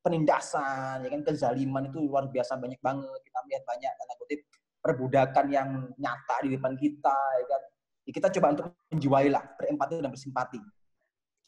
penindasan 0.00 1.04
ya 1.04 1.08
kan? 1.12 1.20
Kezaliman 1.20 1.92
itu 1.92 2.00
luar 2.00 2.28
biasa 2.32 2.56
banyak 2.56 2.80
banget. 2.80 3.20
Kita 3.20 3.38
melihat 3.44 3.64
banyak 3.68 3.92
tanda 3.92 4.14
kutip 4.16 4.40
perbudakan 4.82 5.46
yang 5.52 5.68
nyata 6.00 6.36
di 6.42 6.48
depan 6.56 6.72
kita 6.74 7.18
ya 7.38 7.46
kan? 7.46 7.62
Ya, 8.02 8.10
kita 8.16 8.28
coba 8.34 8.46
untuk 8.58 8.66
menjiwai 8.90 9.28
lah 9.30 9.44
berempati 9.60 10.00
dan 10.00 10.10
bersimpati. 10.10 10.60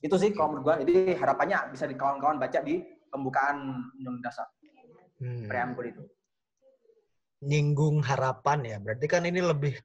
Itu 0.04 0.20
sih 0.20 0.30
kalau 0.36 0.52
menurut 0.54 0.64
gua. 0.68 0.76
Jadi 0.84 1.16
harapannya 1.16 1.72
bisa 1.72 1.88
di 1.88 1.96
kawan-kawan 1.96 2.36
baca 2.36 2.60
di 2.60 2.84
pembukaan 3.08 3.88
undang 3.98 4.20
dasar. 4.20 4.46
Hmm. 5.24 5.46
preambul 5.46 5.84
itu. 5.86 6.02
Nyinggung 7.44 8.02
harapan 8.02 8.58
ya. 8.66 8.76
Berarti 8.82 9.06
kan 9.06 9.22
ini 9.24 9.40
lebih 9.40 9.78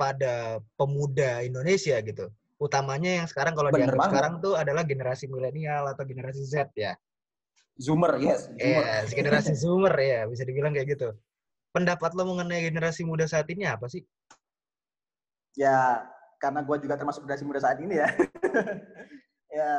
kepada 0.00 0.64
pemuda 0.80 1.44
Indonesia 1.44 2.00
gitu. 2.00 2.32
Utamanya 2.56 3.20
yang 3.20 3.28
sekarang 3.28 3.52
kalau 3.52 3.68
Bener 3.68 3.84
dianggap 3.84 4.00
banget. 4.00 4.12
sekarang 4.16 4.34
tuh 4.40 4.54
adalah 4.56 4.80
generasi 4.88 5.28
milenial 5.28 5.92
atau 5.92 6.08
generasi 6.08 6.40
Z 6.40 6.72
ya. 6.72 6.96
Zoomer 7.76 8.16
yes 8.16 8.48
Zoomer. 8.48 8.84
Yes, 8.88 9.12
generasi 9.12 9.52
Zoomer 9.60 9.92
ya, 10.00 10.24
bisa 10.24 10.48
dibilang 10.48 10.72
kayak 10.72 10.96
gitu. 10.96 11.12
Pendapat 11.76 12.16
lo 12.16 12.24
mengenai 12.32 12.64
generasi 12.64 13.04
muda 13.04 13.28
saat 13.28 13.44
ini 13.52 13.68
apa 13.68 13.92
sih? 13.92 14.00
ya 15.58 16.06
karena 16.38 16.62
gua 16.62 16.78
juga 16.78 16.94
termasuk 16.94 17.26
generasi 17.26 17.42
muda 17.42 17.58
saat 17.58 17.82
ini 17.82 17.98
ya 17.98 18.06
ya 19.58 19.70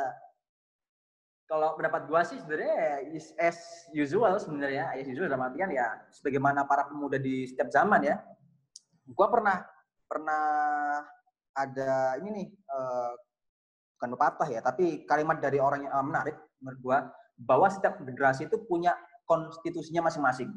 kalau 1.47 1.79
pendapat 1.79 2.12
gua 2.12 2.27
sih 2.27 2.43
sebenarnya 2.43 3.07
is 3.15 3.31
as 3.39 3.88
usual 3.95 4.36
sebenarnya 4.36 4.91
as 4.91 5.07
usual 5.07 5.31
dalam 5.31 5.47
artian 5.47 5.71
ya 5.71 5.95
sebagaimana 6.12 6.67
para 6.67 6.91
pemuda 6.91 7.15
di 7.15 7.47
setiap 7.47 7.71
zaman 7.71 8.03
ya 8.03 8.19
gua 9.15 9.31
pernah 9.31 9.63
pernah 10.12 10.43
ada 11.56 12.19
ini 12.19 12.30
nih 12.36 12.47
eh, 12.52 13.12
bukan 13.95 14.10
pepatah 14.19 14.50
ya 14.52 14.60
tapi 14.60 15.08
kalimat 15.08 15.39
dari 15.39 15.63
orang 15.63 15.88
yang 15.88 15.93
eh, 15.95 16.06
menarik 16.06 16.36
menurut 16.60 16.80
gua 16.84 16.97
bahwa 17.39 17.71
setiap 17.71 17.95
generasi 18.04 18.52
itu 18.52 18.60
punya 18.67 18.91
konstitusinya 19.24 20.12
masing-masing 20.12 20.52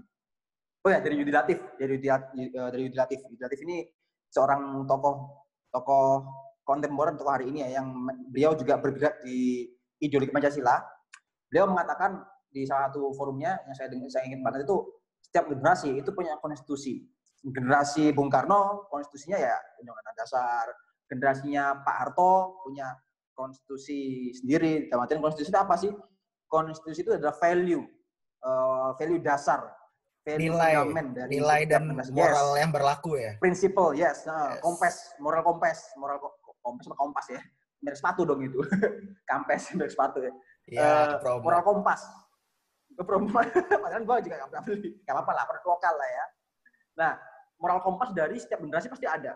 oh 0.83 0.91
ya 0.91 0.99
dari 0.99 1.15
Yudilatif 1.23 1.63
dari 1.79 1.95
Yudilatif, 1.95 2.51
dari 2.51 2.83
Yudilatif 2.91 3.19
Yudilatif 3.31 3.59
ini 3.63 3.87
seorang 4.35 4.83
tokoh 4.91 5.47
tokoh 5.71 6.27
kontemporer 6.67 7.15
tokoh 7.15 7.31
hari 7.31 7.53
ini 7.53 7.63
ya 7.63 7.79
yang 7.79 7.93
beliau 8.33 8.57
juga 8.59 8.81
bergerak 8.81 9.23
di 9.23 9.69
ideologi 10.01 10.33
Pancasila. 10.33 10.81
Beliau 11.53 11.71
mengatakan 11.71 12.25
di 12.51 12.65
salah 12.67 12.91
satu 12.91 13.13
forumnya 13.15 13.61
yang 13.69 13.75
saya 13.77 13.93
saya 14.11 14.25
ingin 14.27 14.41
banget 14.43 14.67
itu 14.67 14.77
setiap 15.23 15.47
generasi 15.53 16.01
itu 16.01 16.11
punya 16.11 16.35
konstitusi. 16.41 17.05
Generasi 17.45 18.09
Bung 18.11 18.33
Karno 18.33 18.89
konstitusinya 18.89 19.37
ya 19.37 19.53
Undang-Undang 19.79 20.17
Dasar. 20.17 20.67
Generasinya 21.05 21.85
Pak 21.85 21.97
Harto 22.01 22.65
punya 22.65 22.89
konstitusi 23.37 24.33
sendiri. 24.33 24.89
Dalam 24.89 25.05
artian 25.05 25.21
konstitusi 25.21 25.53
itu 25.53 25.61
apa 25.61 25.77
sih? 25.77 25.93
Konstitusi 26.47 27.03
itu 27.03 27.13
adalah 27.13 27.37
value, 27.37 27.85
eh, 28.41 28.89
value 28.97 29.21
dasar, 29.21 29.69
value 30.23 30.49
Nilai, 30.49 30.73
dari 31.13 31.29
Nilai 31.31 31.61
dan 31.67 31.83
generasi. 31.93 32.11
moral 32.11 32.49
Yes 32.49 32.61
yang 32.63 32.71
berlaku 32.71 33.11
ya. 33.19 33.33
prinsipal 33.37 33.93
yes, 33.93 34.25
Nah, 34.25 34.55
Yes. 34.55 34.63
kompas 34.63 34.95
moral 35.19 35.43
kompas 35.43 35.79
moral 35.97 36.17
ko- 36.17 36.39
kompas 36.63 36.83
sama 36.87 36.97
kompas 36.97 37.27
ya 37.29 37.43
merek 37.83 37.99
sepatu 37.99 38.25
dong 38.25 38.41
itu 38.41 38.57
kampes 39.31 39.69
merek 39.75 39.93
sepatu 39.93 40.23
ya 40.23 40.33
Iya, 40.65 40.81
Eh, 40.81 41.15
promo. 41.21 41.45
moral 41.45 41.61
kompas 41.61 42.01
Gue 42.89 43.05
promo 43.05 43.27
padahal 43.85 44.01
gue 44.01 44.17
juga 44.25 44.35
gak 44.39 44.49
pernah 44.49 44.65
beli 44.65 44.91
gak 45.03 45.13
apa-apa 45.13 45.33
lah 45.35 45.45
produk 45.45 45.67
lokal 45.69 45.93
lah 45.93 46.09
ya 46.09 46.25
nah 46.95 47.13
moral 47.65 47.81
kompas 47.81 48.13
dari 48.13 48.37
setiap 48.37 48.61
generasi 48.61 48.93
pasti 48.93 49.09
ada. 49.09 49.33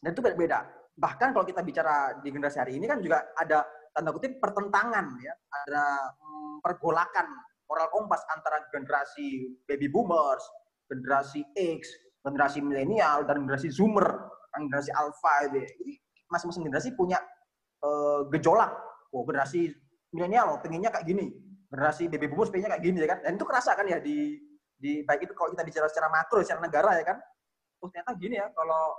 Dan 0.00 0.16
itu 0.16 0.24
beda-beda. 0.24 0.64
Bahkan 0.96 1.36
kalau 1.36 1.44
kita 1.44 1.60
bicara 1.60 2.16
di 2.24 2.32
generasi 2.32 2.56
hari 2.56 2.80
ini 2.80 2.88
kan 2.88 3.04
juga 3.04 3.28
ada 3.36 3.68
tanda 3.92 4.10
kutip 4.16 4.40
pertentangan 4.40 5.12
ya. 5.20 5.36
Ada 5.68 5.84
mm, 6.16 6.64
pergolakan 6.64 7.28
moral 7.68 7.92
kompas 7.92 8.24
antara 8.32 8.64
generasi 8.72 9.60
baby 9.68 9.92
boomers 9.92 10.40
generasi 10.88 11.44
X 11.52 11.92
generasi 12.24 12.64
milenial 12.64 13.28
dan 13.28 13.44
generasi 13.44 13.68
zoomer 13.68 14.08
generasi 14.56 14.90
alpha 14.96 15.52
ya. 15.52 15.62
jadi 15.68 15.92
masing-masing 16.32 16.64
generasi 16.66 16.90
punya 16.96 17.20
eh, 17.84 18.20
gejolak. 18.34 18.72
Oh 19.14 19.22
generasi 19.22 19.70
milenial 20.10 20.58
pengennya 20.64 20.90
kayak 20.90 21.06
gini. 21.06 21.30
Generasi 21.68 22.08
baby 22.08 22.26
boomers 22.32 22.50
pengennya 22.50 22.74
kayak 22.74 22.84
gini 22.84 22.98
ya 23.04 23.08
kan? 23.12 23.18
Dan 23.22 23.32
itu 23.36 23.44
kerasa 23.46 23.76
kan 23.76 23.86
ya 23.86 24.00
di 24.00 24.34
di 24.78 25.02
baik 25.02 25.26
itu 25.26 25.34
kalau 25.34 25.50
kita 25.52 25.66
bicara 25.66 25.86
secara 25.90 26.08
makro 26.08 26.38
secara 26.40 26.62
negara 26.62 26.90
ya 26.94 27.04
kan 27.04 27.18
oh 27.82 27.90
ternyata 27.90 28.14
gini 28.14 28.38
ya 28.38 28.46
kalau 28.54 28.94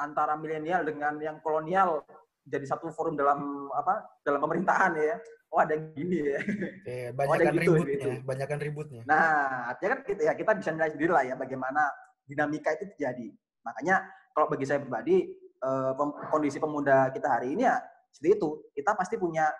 antara 0.00 0.34
milenial 0.40 0.80
dengan 0.82 1.20
yang 1.20 1.36
kolonial 1.44 2.00
jadi 2.44 2.64
satu 2.64 2.88
forum 2.88 3.14
dalam 3.14 3.68
apa 3.76 4.00
dalam 4.24 4.40
pemerintahan 4.40 4.96
ya 4.96 5.16
oh 5.52 5.58
ada 5.60 5.76
yang 5.76 5.92
gini 5.92 6.18
ya 6.24 6.40
ada 6.88 7.12
banyakan 7.12 7.52
gitu, 7.52 7.72
ributnya, 7.74 7.94
gitu. 7.98 8.10
banyakan 8.22 8.58
ributnya. 8.62 9.02
Nah, 9.04 9.34
artinya 9.74 9.90
kan 9.98 10.00
kita 10.06 10.20
ya 10.30 10.32
kita 10.38 10.50
bisa 10.56 10.70
nilai 10.70 10.90
sendiri 10.94 11.10
lah 11.10 11.24
ya 11.26 11.34
bagaimana 11.34 11.82
dinamika 12.24 12.70
itu 12.78 12.86
terjadi. 12.94 13.28
Makanya 13.66 14.06
kalau 14.30 14.46
bagi 14.46 14.64
saya 14.64 14.78
pribadi 14.78 15.26
eh, 15.36 15.92
pem- 15.98 16.16
kondisi 16.30 16.58
pemuda 16.62 17.10
kita 17.10 17.28
hari 17.28 17.58
ini 17.58 17.66
ya 17.66 17.82
seperti 18.14 18.38
itu. 18.38 18.48
Kita 18.72 18.94
pasti 18.94 19.18
punya 19.18 19.50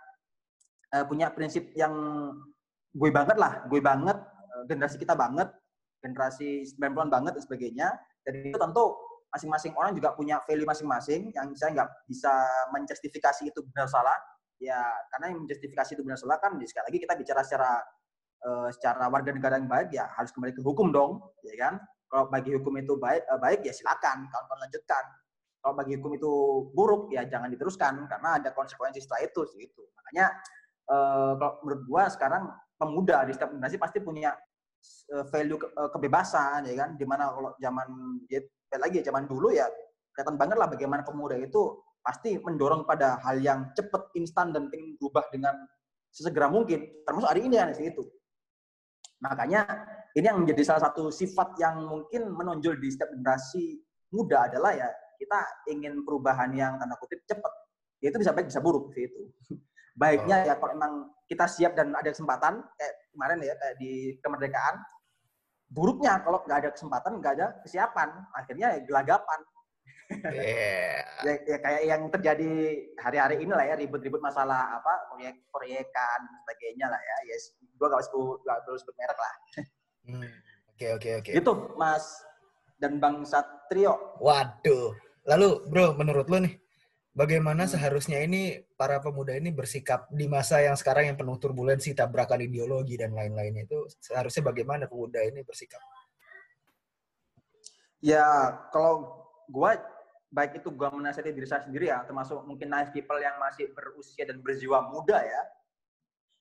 eh, 0.95 1.05
punya 1.05 1.35
prinsip 1.35 1.75
yang 1.75 1.93
gue 2.91 3.11
banget 3.11 3.39
lah, 3.39 3.67
gue 3.71 3.79
banget, 3.83 4.19
generasi 4.69 4.97
kita 5.01 5.15
banget, 5.15 5.49
generasi 6.01 6.65
90-an 6.77 7.09
banget 7.13 7.33
dan 7.37 7.43
sebagainya. 7.45 7.89
Dan 8.25 8.33
itu 8.53 8.57
tentu 8.57 8.85
masing-masing 9.31 9.73
orang 9.79 9.95
juga 9.95 10.11
punya 10.13 10.43
value 10.45 10.67
masing-masing 10.67 11.31
yang 11.33 11.55
saya 11.55 11.71
nggak 11.81 11.91
bisa 12.11 12.33
menjustifikasi 12.75 13.43
itu 13.47 13.61
benar 13.71 13.87
salah. 13.87 14.17
Ya, 14.61 14.77
karena 15.15 15.33
yang 15.33 15.47
menjustifikasi 15.47 15.97
itu 15.97 16.03
benar 16.05 16.21
salah 16.21 16.37
kan 16.37 16.53
sekali 16.61 16.85
lagi 16.93 16.99
kita 17.01 17.15
bicara 17.17 17.41
secara 17.41 17.81
eh, 18.45 18.69
secara 18.77 19.09
warga 19.09 19.33
negara 19.33 19.57
yang 19.57 19.71
baik 19.71 19.89
ya 19.95 20.05
harus 20.13 20.35
kembali 20.37 20.53
ke 20.53 20.61
hukum 20.61 20.93
dong, 20.93 21.25
ya 21.47 21.57
kan? 21.57 21.81
Kalau 22.11 22.27
bagi 22.27 22.51
hukum 22.59 22.75
itu 22.77 22.99
baik 22.99 23.23
eh, 23.25 23.41
baik 23.41 23.61
ya 23.65 23.73
silakan 23.73 24.27
kawan-kawan 24.29 24.61
lanjutkan. 24.67 25.05
Kalau 25.61 25.75
bagi 25.77 25.93
hukum 25.97 26.13
itu 26.17 26.33
buruk 26.73 27.13
ya 27.13 27.23
jangan 27.29 27.49
diteruskan 27.53 28.09
karena 28.11 28.41
ada 28.41 28.51
konsekuensi 28.51 29.01
setelah 29.01 29.23
itu 29.25 29.41
gitu. 29.57 29.83
Makanya 29.97 30.27
eh, 30.91 31.33
kalau 31.39 31.53
menurut 31.65 31.83
gua 31.87 32.03
sekarang 32.11 32.51
pemuda 32.81 33.29
di 33.29 33.33
setiap 33.37 33.53
generasi 33.55 33.77
pasti 33.79 33.99
punya 34.03 34.35
eh, 34.35 34.50
value 35.31 35.59
ke- 35.59 35.73
eh, 35.73 35.91
kebebasan 35.93 36.67
ya 36.67 36.75
kan? 36.87 36.91
Di 36.97 37.05
mana 37.09 37.31
kalau 37.33 37.51
zaman 37.59 37.89
ya, 38.31 38.41
lagi 38.79 39.03
ya, 39.03 39.11
zaman 39.11 39.27
dulu 39.27 39.51
ya 39.51 39.67
kelihatan 40.15 40.37
banget 40.37 40.57
lah 40.59 40.69
bagaimana 40.69 41.03
pemuda 41.07 41.39
itu 41.39 41.81
pasti 42.01 42.37
mendorong 42.41 42.89
pada 42.89 43.21
hal 43.25 43.41
yang 43.41 43.71
cepat 43.77 44.13
instan 44.17 44.53
dan 44.53 44.69
ingin 44.73 44.97
berubah 44.97 45.25
dengan 45.29 45.55
sesegera 46.11 46.51
mungkin 46.51 46.85
termasuk 47.07 47.29
hari 47.29 47.47
ini 47.47 47.57
sih 47.77 47.93
itu 47.93 48.03
makanya 49.21 49.69
ini 50.17 50.27
yang 50.27 50.43
menjadi 50.43 50.63
salah 50.65 50.91
satu 50.91 51.13
sifat 51.13 51.55
yang 51.61 51.87
mungkin 51.87 52.33
menonjol 52.33 52.81
di 52.81 52.89
setiap 52.89 53.13
generasi 53.15 53.79
muda 54.11 54.49
adalah 54.51 54.75
ya 54.75 54.89
kita 55.21 55.41
ingin 55.71 56.03
perubahan 56.03 56.51
yang 56.57 56.81
tanda 56.81 56.97
kutip 56.99 57.21
cepat 57.29 57.53
ya 58.01 58.09
itu 58.11 58.19
bisa 58.19 58.33
baik 58.33 58.49
bisa 58.49 58.65
buruk 58.65 58.91
sih 58.97 59.07
itu 59.07 59.21
baiknya 60.01 60.37
ya 60.49 60.55
kalau 60.57 60.73
emang 60.73 60.93
kita 61.29 61.45
siap 61.45 61.77
dan 61.77 61.93
ada 61.93 62.09
kesempatan 62.09 62.65
kayak 62.81 62.95
kemarin 63.13 63.39
ya 63.45 63.55
kayak 63.61 63.77
di 63.77 64.17
kemerdekaan 64.25 64.81
buruknya 65.69 66.25
kalau 66.25 66.41
nggak 66.43 66.59
ada 66.67 66.71
kesempatan 66.73 67.13
nggak 67.21 67.33
ada 67.37 67.47
kesiapan 67.63 68.09
akhirnya 68.33 68.67
ya 68.75 68.81
gelagapan 68.89 69.41
Iya. 70.11 71.07
ya, 71.27 71.33
ya 71.47 71.59
kayak 71.63 71.83
yang 71.87 72.03
terjadi 72.11 72.51
hari-hari 72.99 73.47
ini 73.47 73.53
lah 73.55 73.63
ya 73.63 73.79
ribut-ribut 73.79 74.19
masalah 74.19 74.83
apa 74.83 75.07
proyek 75.15 75.39
proyekan 75.55 76.21
sebagainya 76.43 76.91
lah 76.91 76.99
ya 76.99 77.17
yes 77.31 77.55
gua 77.79 77.95
gak 77.95 78.03
sebut 78.11 78.43
gak 78.43 78.59
perlu 78.67 78.79
sebut 78.81 78.95
merek 78.99 79.19
lah 79.21 79.35
Hmm, 80.01 80.33
Oke, 80.73 80.97
oke, 80.97 81.11
oke. 81.21 81.31
itu 81.37 81.53
mas 81.77 82.25
dan 82.81 82.97
bang 82.97 83.21
Satrio 83.23 84.17
Waduh. 84.17 84.97
Lalu, 85.29 85.69
bro, 85.69 85.93
menurut 85.93 86.25
lo 86.33 86.41
nih, 86.41 86.57
bagaimana 87.11 87.67
Hmm. 87.67 87.73
seharusnya 87.75 88.23
ini 88.23 88.63
para 88.79 89.03
pemuda 89.03 89.35
ini 89.35 89.51
bersikap 89.51 90.07
di 90.15 90.31
masa 90.31 90.63
yang 90.63 90.79
sekarang 90.79 91.11
yang 91.11 91.19
penuh 91.19 91.37
turbulensi, 91.37 91.95
tabrakan 91.95 92.47
ideologi 92.47 92.95
dan 92.95 93.13
lain-lainnya 93.15 93.67
itu 93.67 93.87
seharusnya 93.99 94.47
bagaimana 94.47 94.87
pemuda 94.87 95.21
ini 95.27 95.43
bersikap? 95.43 95.83
ya 98.01 98.25
kalau 98.73 99.29
gua 99.47 99.77
baik 100.33 100.65
itu 100.65 100.73
gua 100.73 100.89
menasihati 100.89 101.37
diri 101.37 101.45
saya 101.45 101.69
sendiri 101.69 101.93
ya 101.93 102.01
termasuk 102.09 102.41
mungkin 102.49 102.73
nice 102.73 102.89
people 102.89 103.21
yang 103.21 103.37
masih 103.37 103.69
berusia 103.77 104.25
dan 104.25 104.41
berjiwa 104.41 104.89
muda 104.89 105.21
ya 105.21 105.43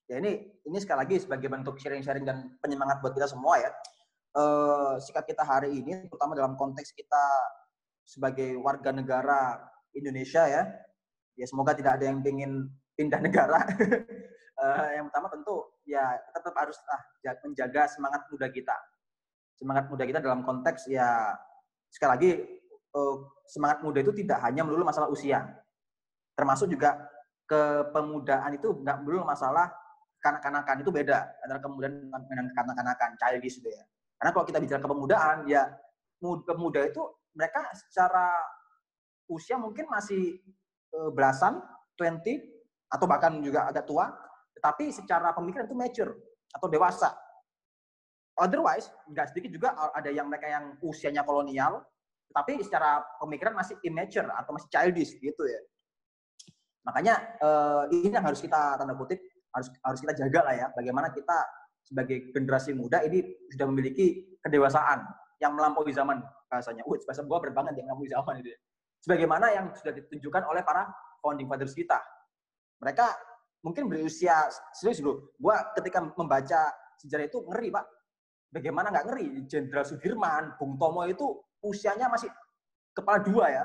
ya 0.08 0.14
ini 0.18 0.48
ini 0.66 0.78
sekali 0.80 1.04
lagi 1.04 1.16
sebagai 1.20 1.46
bentuk 1.52 1.76
sharing-sharing 1.78 2.24
dan 2.24 2.56
penyemangat 2.64 2.98
buat 3.04 3.12
kita 3.12 3.28
semua 3.28 3.60
ya 3.60 3.70
eh, 4.40 4.94
sikap 5.04 5.28
kita 5.28 5.44
hari 5.44 5.84
ini 5.84 6.08
terutama 6.08 6.32
dalam 6.32 6.56
konteks 6.56 6.96
kita 6.96 7.24
sebagai 8.08 8.56
warga 8.58 8.90
negara 8.90 9.69
Indonesia 9.94 10.42
ya 10.46 10.62
ya 11.34 11.46
semoga 11.48 11.72
tidak 11.72 11.98
ada 11.98 12.04
yang 12.10 12.20
ingin 12.22 12.68
pindah 12.94 13.20
negara 13.22 13.58
Eh, 14.60 14.88
yang 15.00 15.08
pertama 15.08 15.32
tentu 15.32 15.56
ya 15.88 16.20
tetap 16.36 16.52
harus 16.52 16.76
ah, 16.92 17.00
ja- 17.24 17.40
menjaga 17.40 17.88
semangat 17.88 18.28
muda 18.28 18.44
kita. 18.52 18.76
Semangat 19.56 19.88
muda 19.88 20.04
kita 20.04 20.20
dalam 20.20 20.44
konteks 20.44 20.84
ya 20.84 21.32
sekali 21.88 22.10
lagi 22.12 22.30
eh, 22.92 23.14
semangat 23.48 23.80
muda 23.80 24.04
itu 24.04 24.12
tidak 24.12 24.36
hanya 24.44 24.60
melulu 24.60 24.84
masalah 24.84 25.08
usia. 25.08 25.48
Termasuk 26.36 26.68
juga 26.68 27.08
kepemudaan 27.48 28.52
itu 28.60 28.68
nggak 28.84 29.00
melulu 29.00 29.24
masalah 29.24 29.72
kanak-kanakan 30.20 30.84
itu 30.84 30.90
beda 30.92 31.18
antara 31.40 31.58
kemudian 31.64 31.96
dengan 32.28 32.46
kanak-kanakan 32.52 33.16
childish 33.16 33.64
gitu 33.64 33.72
ya. 33.72 33.84
Karena 34.20 34.30
kalau 34.36 34.44
kita 34.44 34.60
bicara 34.60 34.80
kepemudaan 34.84 35.48
ya 35.48 35.72
mu- 36.20 36.44
pemuda 36.44 36.84
itu 36.84 37.00
mereka 37.32 37.64
secara 37.72 38.28
usia 39.30 39.56
mungkin 39.56 39.86
masih 39.86 40.36
eh, 40.90 41.10
belasan, 41.14 41.62
20 41.94 42.26
atau 42.90 43.06
bahkan 43.06 43.38
juga 43.38 43.70
agak 43.70 43.86
tua, 43.86 44.10
tetapi 44.58 44.90
secara 44.90 45.30
pemikiran 45.30 45.70
itu 45.70 45.76
mature 45.78 46.12
atau 46.50 46.66
dewasa. 46.66 47.14
Otherwise, 48.40 48.90
nggak 49.06 49.30
sedikit 49.30 49.50
juga 49.52 49.68
ada 49.94 50.10
yang 50.10 50.26
mereka 50.26 50.48
yang 50.50 50.74
usianya 50.82 51.22
kolonial, 51.22 51.84
tapi 52.34 52.58
secara 52.64 53.04
pemikiran 53.20 53.54
masih 53.54 53.78
immature 53.86 54.26
atau 54.32 54.50
masih 54.56 54.68
childish 54.72 55.14
gitu 55.22 55.44
ya. 55.46 55.60
Makanya 56.88 57.14
eh, 57.38 57.82
ini 57.94 58.10
yang 58.10 58.24
harus 58.24 58.40
kita 58.42 58.80
tanda 58.80 58.96
kutip 58.96 59.20
harus 59.50 59.68
harus 59.84 59.98
kita 60.02 60.14
jaga 60.26 60.40
lah 60.50 60.54
ya. 60.56 60.66
Bagaimana 60.74 61.12
kita 61.14 61.38
sebagai 61.84 62.30
generasi 62.32 62.72
muda 62.72 63.02
ini 63.02 63.22
sudah 63.50 63.66
memiliki 63.68 64.38
kedewasaan 64.40 65.04
yang 65.42 65.52
melampaui 65.54 65.92
zaman 65.92 66.22
bahasanya. 66.48 66.82
Wih, 66.86 67.02
bahasa 67.04 67.22
gua 67.26 67.38
berat 67.42 67.54
banget 67.54 67.78
yang 67.78 67.92
melampaui 67.92 68.08
zaman 68.08 68.34
itu. 68.40 68.50
ya. 68.54 68.60
Sebagaimana 69.00 69.46
yang 69.52 69.66
sudah 69.72 69.96
ditunjukkan 69.96 70.44
oleh 70.44 70.60
para 70.60 70.88
founding 71.24 71.48
fathers 71.48 71.72
kita. 71.72 71.96
Mereka 72.80 73.06
mungkin 73.64 73.88
berusia 73.88 74.48
serius 74.76 75.00
dulu. 75.00 75.32
Gua 75.40 75.72
ketika 75.76 76.04
membaca 76.04 76.72
sejarah 77.00 77.24
itu 77.28 77.40
ngeri, 77.48 77.68
Pak. 77.72 77.86
Bagaimana 78.50 78.92
nggak 78.92 79.06
ngeri? 79.08 79.26
Jenderal 79.46 79.86
Sudirman, 79.86 80.58
Bung 80.58 80.76
Tomo 80.76 81.06
itu 81.06 81.38
usianya 81.64 82.10
masih 82.10 82.28
kepala 82.92 83.22
dua 83.22 83.46
ya. 83.48 83.64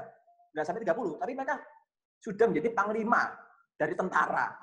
Nggak 0.55 0.65
sampai 0.67 0.81
30. 0.87 1.19
Tapi 1.19 1.31
mereka 1.35 1.55
sudah 2.23 2.45
menjadi 2.47 2.69
panglima 2.71 3.21
dari 3.75 3.93
tentara. 3.97 4.55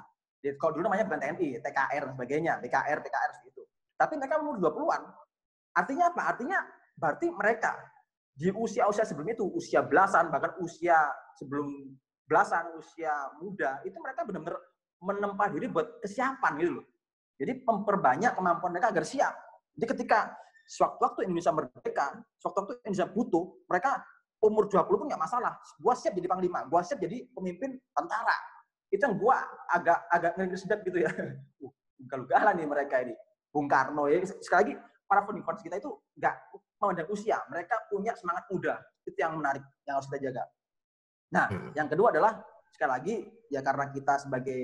Jadi, 0.42 0.58
kalau 0.58 0.72
dulu 0.74 0.90
namanya 0.90 1.06
bukan 1.06 1.20
TNI, 1.22 1.48
TKR 1.62 2.02
dan 2.02 2.12
sebagainya, 2.18 2.52
BKR, 2.58 2.98
TKR 2.98 3.30
itu. 3.46 3.62
Tapi 3.94 4.18
mereka 4.18 4.42
umur 4.42 4.58
20-an. 4.58 5.02
Artinya 5.78 6.04
apa? 6.10 6.22
Artinya 6.34 6.58
berarti 6.98 7.26
mereka 7.30 7.70
di 8.32 8.48
usia-usia 8.48 9.04
sebelum 9.04 9.28
itu, 9.28 9.44
usia 9.52 9.84
belasan, 9.84 10.32
bahkan 10.32 10.56
usia 10.64 10.96
sebelum 11.36 11.68
belasan, 12.24 12.72
usia 12.80 13.12
muda, 13.44 13.84
itu 13.84 13.96
mereka 14.00 14.24
benar-benar 14.24 14.56
menempa 15.02 15.44
diri 15.52 15.66
buat 15.68 16.00
kesiapan 16.00 16.52
gitu 16.62 16.72
loh. 16.80 16.86
Jadi 17.36 17.52
memperbanyak 17.66 18.32
kemampuan 18.38 18.70
mereka 18.72 18.94
agar 18.94 19.04
siap. 19.04 19.34
Jadi 19.74 19.86
ketika 19.98 20.30
sewaktu-waktu 20.68 21.26
Indonesia 21.26 21.52
merdeka, 21.52 22.06
sewaktu-waktu 22.38 22.72
Indonesia 22.86 23.08
butuh, 23.10 23.44
mereka 23.66 24.00
umur 24.42 24.70
20 24.70 24.86
pun 24.86 25.06
nggak 25.10 25.22
masalah. 25.22 25.58
Gua 25.78 25.94
siap 25.98 26.14
jadi 26.14 26.30
panglima, 26.30 26.64
gua 26.70 26.86
siap 26.86 27.02
jadi 27.02 27.26
pemimpin 27.34 27.76
tentara. 27.92 28.36
Itu 28.88 29.02
yang 29.10 29.16
gua 29.18 29.42
agak 29.70 30.06
agak 30.08 30.32
ngeri 30.38 30.58
sedap 30.58 30.80
gitu 30.86 30.98
ya. 31.02 31.10
Uh, 31.62 31.70
galau-galan 32.10 32.58
nih 32.58 32.66
mereka 32.66 32.96
ini. 32.98 33.14
Bung 33.54 33.70
Karno 33.70 34.10
ya. 34.10 34.18
Sekali 34.26 34.58
lagi, 34.58 34.74
para 35.06 35.22
founding 35.22 35.44
kita 35.44 35.78
itu 35.78 35.90
nggak 36.18 36.34
memandang 36.82 37.10
usia. 37.14 37.38
Mereka 37.46 37.86
punya 37.88 38.12
semangat 38.18 38.44
muda. 38.50 38.74
Itu 39.06 39.16
yang 39.18 39.38
menarik, 39.38 39.62
yang 39.86 39.98
harus 39.98 40.08
kita 40.10 40.30
jaga. 40.30 40.44
Nah, 41.32 41.46
Hmm. 41.48 41.70
yang 41.72 41.88
kedua 41.88 42.12
adalah 42.12 42.42
sekali 42.72 42.90
lagi 42.90 43.14
ya 43.52 43.60
karena 43.60 43.88
kita 43.92 44.14
sebagai 44.20 44.62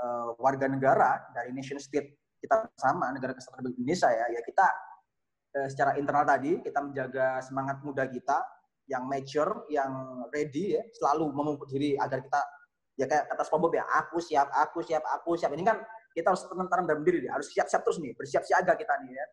eh, 0.00 0.28
warga 0.40 0.64
negara 0.64 1.28
dari 1.36 1.52
nation 1.52 1.76
state 1.76 2.16
kita 2.40 2.72
bersama 2.72 3.12
negara 3.12 3.36
kesatuan 3.36 3.60
Republik 3.60 3.84
Indonesia 3.84 4.08
ya, 4.08 4.26
ya 4.32 4.40
kita 4.40 4.66
eh, 5.60 5.68
secara 5.68 5.92
internal 6.00 6.24
tadi 6.24 6.56
kita 6.64 6.80
menjaga 6.80 7.44
semangat 7.44 7.84
muda 7.84 8.08
kita 8.08 8.40
yang 8.88 9.06
mature, 9.06 9.70
yang 9.70 10.24
ready 10.34 10.74
ya, 10.74 10.82
selalu 10.98 11.30
memupuk 11.30 11.70
diri 11.70 11.94
agar 11.94 12.24
kita 12.24 12.40
ya 12.98 13.06
kayak 13.06 13.30
kata 13.30 13.42
SpongeBob 13.46 13.72
ya, 13.76 13.84
aku 13.86 14.18
siap, 14.18 14.48
aku 14.50 14.82
siap, 14.82 15.04
aku 15.06 15.38
siap. 15.38 15.54
Ini 15.54 15.62
kan 15.62 15.78
kita 16.10 16.34
harus 16.34 16.42
tenang 16.48 16.66
dalam 16.84 17.06
diri, 17.06 17.24
harus 17.30 17.48
siap-siap 17.54 17.86
terus 17.86 18.02
nih, 18.02 18.12
bersiap 18.18 18.42
siaga 18.42 18.74
kita 18.74 18.92
nih 19.06 19.14
ya. 19.14 19.26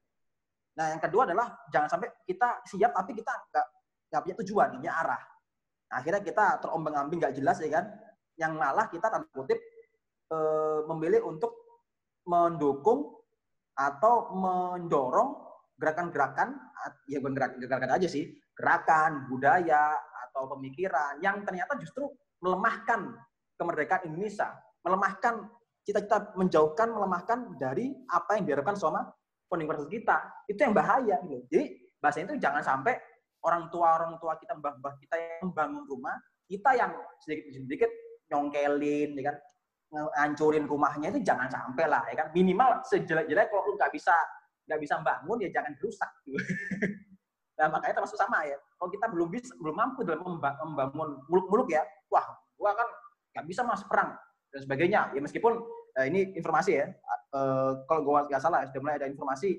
Nah, 0.77 0.93
yang 0.93 1.01
kedua 1.01 1.25
adalah 1.25 1.57
jangan 1.73 1.89
sampai 1.89 2.09
kita 2.21 2.61
siap 2.69 2.93
tapi 2.93 3.17
kita 3.17 3.33
nggak 3.49 3.67
nggak 4.07 4.21
punya 4.23 4.35
tujuan, 4.45 4.67
punya 4.77 4.93
arah. 4.93 5.21
Nah, 5.89 5.95
akhirnya 5.99 6.21
kita 6.21 6.45
terombang-ambing 6.61 7.17
nggak 7.17 7.35
jelas 7.35 7.57
ya 7.57 7.69
kan, 7.81 7.85
yang 8.37 8.53
malah 8.53 8.85
kita 8.87 9.09
tanda 9.09 9.25
kutip 9.33 9.57
eh, 10.29 10.79
memilih 10.85 11.25
untuk 11.25 11.81
mendukung 12.29 13.17
atau 13.73 14.29
mendorong 14.37 15.29
gerakan-gerakan, 15.77 16.57
ya 17.09 17.21
bukan 17.21 17.33
gerakan, 17.37 17.57
gerakan 17.61 17.91
aja 17.93 18.07
sih, 18.09 18.33
gerakan, 18.57 19.29
budaya, 19.29 19.93
atau 20.29 20.49
pemikiran 20.53 21.17
yang 21.21 21.41
ternyata 21.41 21.77
justru 21.81 22.05
melemahkan 22.41 23.17
kemerdekaan 23.57 24.05
Indonesia, 24.09 24.53
melemahkan 24.85 25.49
cita-cita 25.81 26.33
menjauhkan, 26.37 26.93
melemahkan 26.93 27.57
dari 27.57 27.89
apa 28.09 28.37
yang 28.37 28.45
diharapkan 28.45 28.77
sama 28.77 29.07
fathers 29.47 29.89
kita. 29.89 30.17
Itu 30.47 30.59
yang 30.67 30.75
bahaya 30.75 31.17
gitu. 31.23 31.43
Jadi 31.47 31.65
bahasanya 31.97 32.25
itu 32.33 32.37
jangan 32.43 32.61
sampai 32.63 32.93
orang 33.43 33.71
tua 33.71 33.95
orang 33.95 34.13
tua 34.19 34.35
kita, 34.35 34.53
mbah-mbah 34.59 34.93
kita 34.99 35.15
yang 35.15 35.51
membangun 35.51 35.83
rumah, 35.87 36.15
kita 36.47 36.75
yang 36.75 36.91
sedikit-sedikit 37.23 37.91
nyongkelin, 38.27 39.15
ya 39.15 39.23
kan, 39.31 39.37
ngancurin 39.87 40.67
rumahnya 40.67 41.15
itu 41.15 41.23
jangan 41.23 41.47
sampai 41.47 41.85
lah, 41.87 42.03
ya 42.11 42.15
kan. 42.19 42.27
Minimal 42.35 42.83
sejelek-jelek 42.83 43.47
kalau 43.47 43.71
lu 43.71 43.73
nggak 43.79 43.91
bisa 43.95 44.13
nggak 44.67 44.83
bisa 44.83 44.99
bangun 44.99 45.37
ya 45.39 45.49
jangan 45.55 45.71
dirusak. 45.79 46.11
Gitu. 46.27 46.35
nah 47.57 47.71
makanya 47.71 48.03
termasuk 48.03 48.19
sama 48.19 48.43
ya. 48.43 48.59
Kalau 48.59 48.89
kita 48.91 49.05
belum 49.07 49.27
bisa 49.31 49.55
belum 49.55 49.75
mampu 49.79 50.03
dalam 50.03 50.21
memba- 50.21 50.59
membangun 50.59 51.23
muluk-muluk 51.31 51.71
ya, 51.71 51.81
wah 52.11 52.27
gua 52.59 52.75
kan 52.75 52.87
nggak 53.31 53.45
bisa 53.47 53.63
mas 53.63 53.81
perang 53.87 54.11
dan 54.51 54.59
sebagainya. 54.59 55.15
Ya 55.15 55.21
meskipun 55.23 55.55
ini 56.05 56.37
informasi 56.37 56.71
ya, 56.77 56.87
eh, 57.33 57.71
kalau 57.89 58.01
gua 58.05 58.29
nggak 58.29 58.41
salah 58.43 58.67
sudah 58.69 58.81
mulai 58.83 58.95
ada 59.01 59.09
informasi 59.09 59.57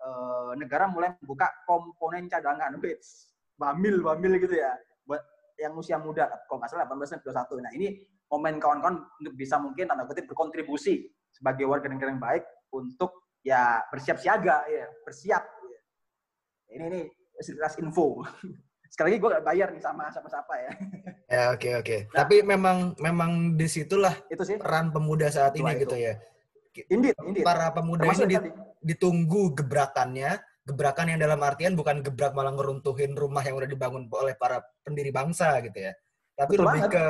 eh, 0.00 0.50
negara 0.54 0.86
mulai 0.86 1.16
membuka 1.18 1.50
komponen 1.66 2.30
cadangan, 2.30 2.78
Wih, 2.78 2.94
bamil 3.58 3.98
bamil 4.04 4.38
gitu 4.38 4.54
ya, 4.54 4.70
buat 5.02 5.20
yang 5.58 5.74
usia 5.74 5.98
muda, 5.98 6.30
kalau 6.46 6.62
nggak 6.62 6.70
salah 6.70 6.86
18 6.86 7.18
dan 7.18 7.20
21. 7.26 7.66
Nah 7.66 7.72
ini 7.74 7.88
momen 8.30 8.62
kawan-kawan 8.62 9.02
untuk 9.18 9.34
bisa 9.34 9.58
mungkin 9.58 9.90
tanda 9.90 10.06
kutip 10.06 10.30
berkontribusi 10.30 11.10
sebagai 11.34 11.66
warga 11.66 11.90
negara 11.90 12.14
yang 12.14 12.22
baik 12.22 12.46
untuk 12.70 13.34
ya 13.42 13.82
bersiap 13.90 14.22
siaga 14.22 14.62
ya 14.70 14.86
bersiap 15.02 15.42
ya. 15.42 15.80
ini 16.78 16.84
ini 16.86 17.00
sekilas 17.40 17.80
info 17.82 18.22
sekali 18.90 19.14
lagi 19.14 19.18
gue 19.22 19.30
gak 19.38 19.46
bayar 19.46 19.68
nih 19.70 19.82
sama 19.82 20.10
siapa 20.10 20.28
siapa 20.28 20.54
ya 20.58 20.70
Ya 21.30 21.54
oke 21.54 21.70
oke. 21.78 21.96
Nah. 22.10 22.26
Tapi 22.26 22.42
memang 22.42 22.98
memang 22.98 23.54
di 23.54 23.70
situlah 23.70 24.18
itu 24.26 24.42
sih 24.42 24.58
peran 24.58 24.90
pemuda 24.90 25.30
saat 25.30 25.54
ini 25.54 25.78
itu. 25.78 25.86
gitu 25.86 25.96
ya. 25.96 26.18
indit 26.90 27.14
indit 27.22 27.46
Para 27.46 27.70
pemuda 27.70 28.02
termasuk 28.02 28.26
ini 28.26 28.34
tadi 28.34 28.50
ditunggu 28.82 29.54
gebrakannya, 29.62 30.42
gebrakan 30.66 31.14
yang 31.14 31.20
dalam 31.22 31.38
artian 31.38 31.78
bukan 31.78 32.02
gebrak 32.02 32.34
malah 32.34 32.50
ngeruntuhin 32.50 33.14
rumah 33.14 33.46
yang 33.46 33.54
udah 33.62 33.70
dibangun 33.70 34.10
oleh 34.10 34.34
para 34.34 34.58
pendiri 34.82 35.14
bangsa 35.14 35.62
gitu 35.62 35.86
ya. 35.86 35.94
Tapi 36.34 36.58
Betul 36.58 36.66
lebih 36.66 36.82
banget. 36.82 36.94
ke 36.94 37.04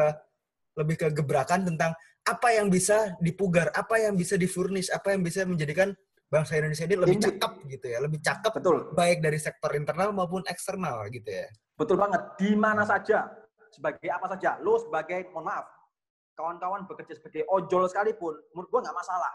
lebih 0.77 0.97
ke 1.01 1.07
gebrakan 1.17 1.61
tentang 1.65 1.93
apa 2.21 2.49
yang 2.53 2.69
bisa 2.69 3.17
dipugar, 3.25 3.73
apa 3.73 3.97
yang 4.05 4.21
bisa 4.21 4.37
difurnish, 4.37 4.93
apa 4.93 5.17
yang 5.17 5.25
bisa 5.25 5.49
menjadikan 5.49 5.97
bangsa 6.31 6.63
Indonesia 6.63 6.87
ini 6.87 6.97
lebih 6.97 7.19
cakep 7.19 7.53
gitu 7.67 7.87
ya, 7.91 7.99
lebih 7.99 8.23
cakep 8.23 8.53
betul. 8.55 8.77
baik 8.95 9.19
dari 9.19 9.39
sektor 9.43 9.75
internal 9.75 10.15
maupun 10.15 10.47
eksternal 10.47 11.03
gitu 11.11 11.27
ya. 11.27 11.51
betul 11.75 11.99
banget. 11.99 12.23
Di 12.39 12.55
mana 12.55 12.87
saja 12.87 13.27
sebagai 13.75 14.07
apa 14.07 14.27
saja 14.31 14.63
lo 14.63 14.79
sebagai 14.79 15.27
mohon 15.35 15.51
maaf 15.51 15.67
kawan-kawan 16.39 16.89
bekerja 16.89 17.19
sebagai 17.21 17.45
ojol 17.53 17.85
sekalipun 17.91 18.33
menurut 18.57 18.69
gue 18.71 18.81
nggak 18.87 18.97
masalah. 18.97 19.33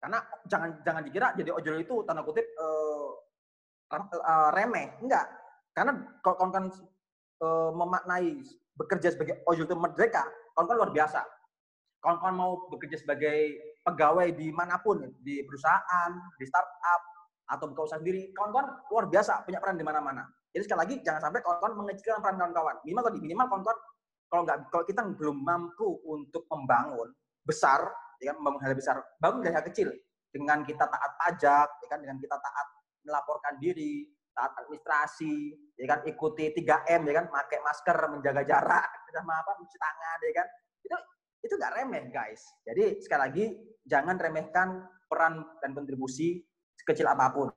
Karena 0.00 0.18
jangan 0.48 0.70
jangan 0.84 1.02
dikira 1.02 1.28
jadi 1.34 1.50
ojol 1.50 1.76
itu 1.80 1.94
tanda 2.04 2.22
kutip 2.22 2.44
eh, 2.44 3.10
remeh. 4.54 5.00
Enggak 5.00 5.26
karena 5.74 5.96
kalau 6.20 6.36
kawan-kawan 6.38 6.66
eh, 7.40 7.70
memaknai 7.72 8.28
bekerja 8.76 9.08
sebagai 9.16 9.40
ojol 9.48 9.64
itu 9.64 9.76
merdeka 9.76 10.24
kawan-kawan 10.54 10.78
luar 10.78 10.92
biasa. 10.92 11.20
Kawan-kawan 12.00 12.36
mau 12.36 12.52
bekerja 12.72 12.96
sebagai 13.00 13.60
pegawai 13.92 14.28
di 14.34 14.48
mana 14.54 14.78
pun 14.78 15.02
di 15.20 15.42
perusahaan 15.42 16.10
di 16.38 16.44
startup 16.46 17.02
atau 17.50 17.66
buka 17.66 17.90
usaha 17.90 17.98
sendiri 17.98 18.30
kawan-kawan 18.30 18.66
luar 18.86 19.04
biasa 19.10 19.42
punya 19.42 19.58
peran 19.58 19.74
di 19.74 19.82
mana-mana. 19.82 20.22
Jadi 20.54 20.62
sekali 20.66 20.80
lagi 20.86 20.94
jangan 21.02 21.20
sampai 21.30 21.40
kawan-kawan 21.42 21.74
mengecilkan 21.82 22.22
peran 22.22 22.36
kawan-kawan. 22.38 22.74
Minimal 22.86 23.02
tadi 23.10 23.18
minimal 23.18 23.46
kawan-kawan 23.50 23.78
kalau 24.30 24.42
nggak 24.46 24.58
kalau 24.70 24.84
kita 24.86 25.00
belum 25.18 25.36
mampu 25.42 25.88
untuk 26.06 26.46
membangun 26.46 27.10
besar 27.42 27.82
ya 28.22 28.30
kan 28.30 28.36
membangun 28.38 28.62
hal 28.62 28.72
besar 28.78 28.96
bangun 29.18 29.42
dari 29.42 29.54
hal 29.58 29.66
kecil. 29.66 29.90
Dengan 30.30 30.62
kita 30.62 30.86
taat 30.86 31.12
pajak 31.18 31.68
ya 31.82 31.86
kan 31.90 31.98
dengan 31.98 32.16
kita 32.22 32.38
taat 32.38 32.66
melaporkan 33.02 33.58
diri 33.58 34.06
taat 34.30 34.54
administrasi 34.62 35.34
ya 35.74 35.86
kan 35.90 36.06
ikuti 36.06 36.54
3M 36.54 37.02
ya 37.02 37.12
kan 37.18 37.26
pakai 37.26 37.58
masker 37.66 37.98
menjaga 38.14 38.46
jarak 38.46 38.86
sama 39.18 39.34
apa 39.42 39.50
mencuci 39.58 39.78
tangan 39.78 40.18
ya 40.22 40.32
kan. 40.38 40.46
Itu 40.86 40.96
itu 41.40 41.54
nggak 41.56 41.74
remeh 41.80 42.04
guys. 42.12 42.42
Jadi 42.64 43.00
sekali 43.00 43.20
lagi 43.20 43.44
jangan 43.88 44.16
remehkan 44.20 44.84
peran 45.08 45.42
dan 45.64 45.72
kontribusi 45.72 46.44
sekecil 46.76 47.08
apa 47.08 47.32
pun. 47.32 47.48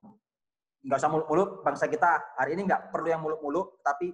Nggak 0.83 0.99
usah 0.99 1.11
muluk-muluk, 1.11 1.63
bangsa 1.63 1.87
kita 1.87 2.35
hari 2.35 2.59
ini 2.59 2.67
nggak 2.67 2.91
perlu 2.91 3.07
yang 3.07 3.23
muluk-muluk, 3.23 3.79
tapi 3.83 4.11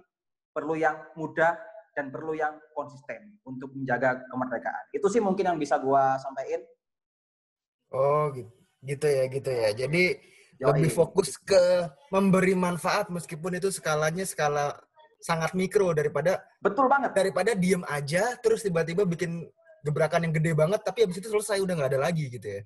perlu 0.50 0.78
yang 0.78 0.98
mudah 1.18 1.58
dan 1.94 2.14
perlu 2.14 2.38
yang 2.38 2.58
konsisten 2.74 3.38
untuk 3.42 3.74
menjaga 3.74 4.22
kemerdekaan. 4.30 4.84
Itu 4.94 5.10
sih 5.10 5.18
mungkin 5.18 5.50
yang 5.50 5.58
bisa 5.58 5.82
gua 5.82 6.14
sampaikan. 6.22 6.62
Oh 7.90 8.30
gitu, 8.30 8.50
gitu 8.86 9.06
ya, 9.10 9.24
gitu 9.26 9.50
ya. 9.50 9.70
Jadi 9.74 10.04
Yoi. 10.62 10.68
lebih 10.70 10.90
fokus 10.94 11.34
ke 11.40 11.90
memberi 12.14 12.54
manfaat 12.54 13.10
meskipun 13.10 13.58
itu 13.58 13.74
skalanya 13.74 14.22
skala 14.22 14.78
sangat 15.20 15.52
mikro 15.52 15.92
daripada 15.92 16.40
Betul 16.60 16.88
banget. 16.88 17.12
daripada 17.12 17.52
diem 17.52 17.84
aja 17.88 18.36
terus 18.40 18.64
tiba-tiba 18.64 19.04
bikin 19.04 19.44
gebrakan 19.84 20.28
yang 20.28 20.34
gede 20.34 20.52
banget 20.52 20.80
tapi 20.84 21.04
habis 21.04 21.18
itu 21.18 21.28
selesai 21.28 21.60
udah 21.60 21.74
nggak 21.76 21.90
ada 21.96 22.00
lagi 22.00 22.28
gitu 22.28 22.46
ya. 22.46 22.62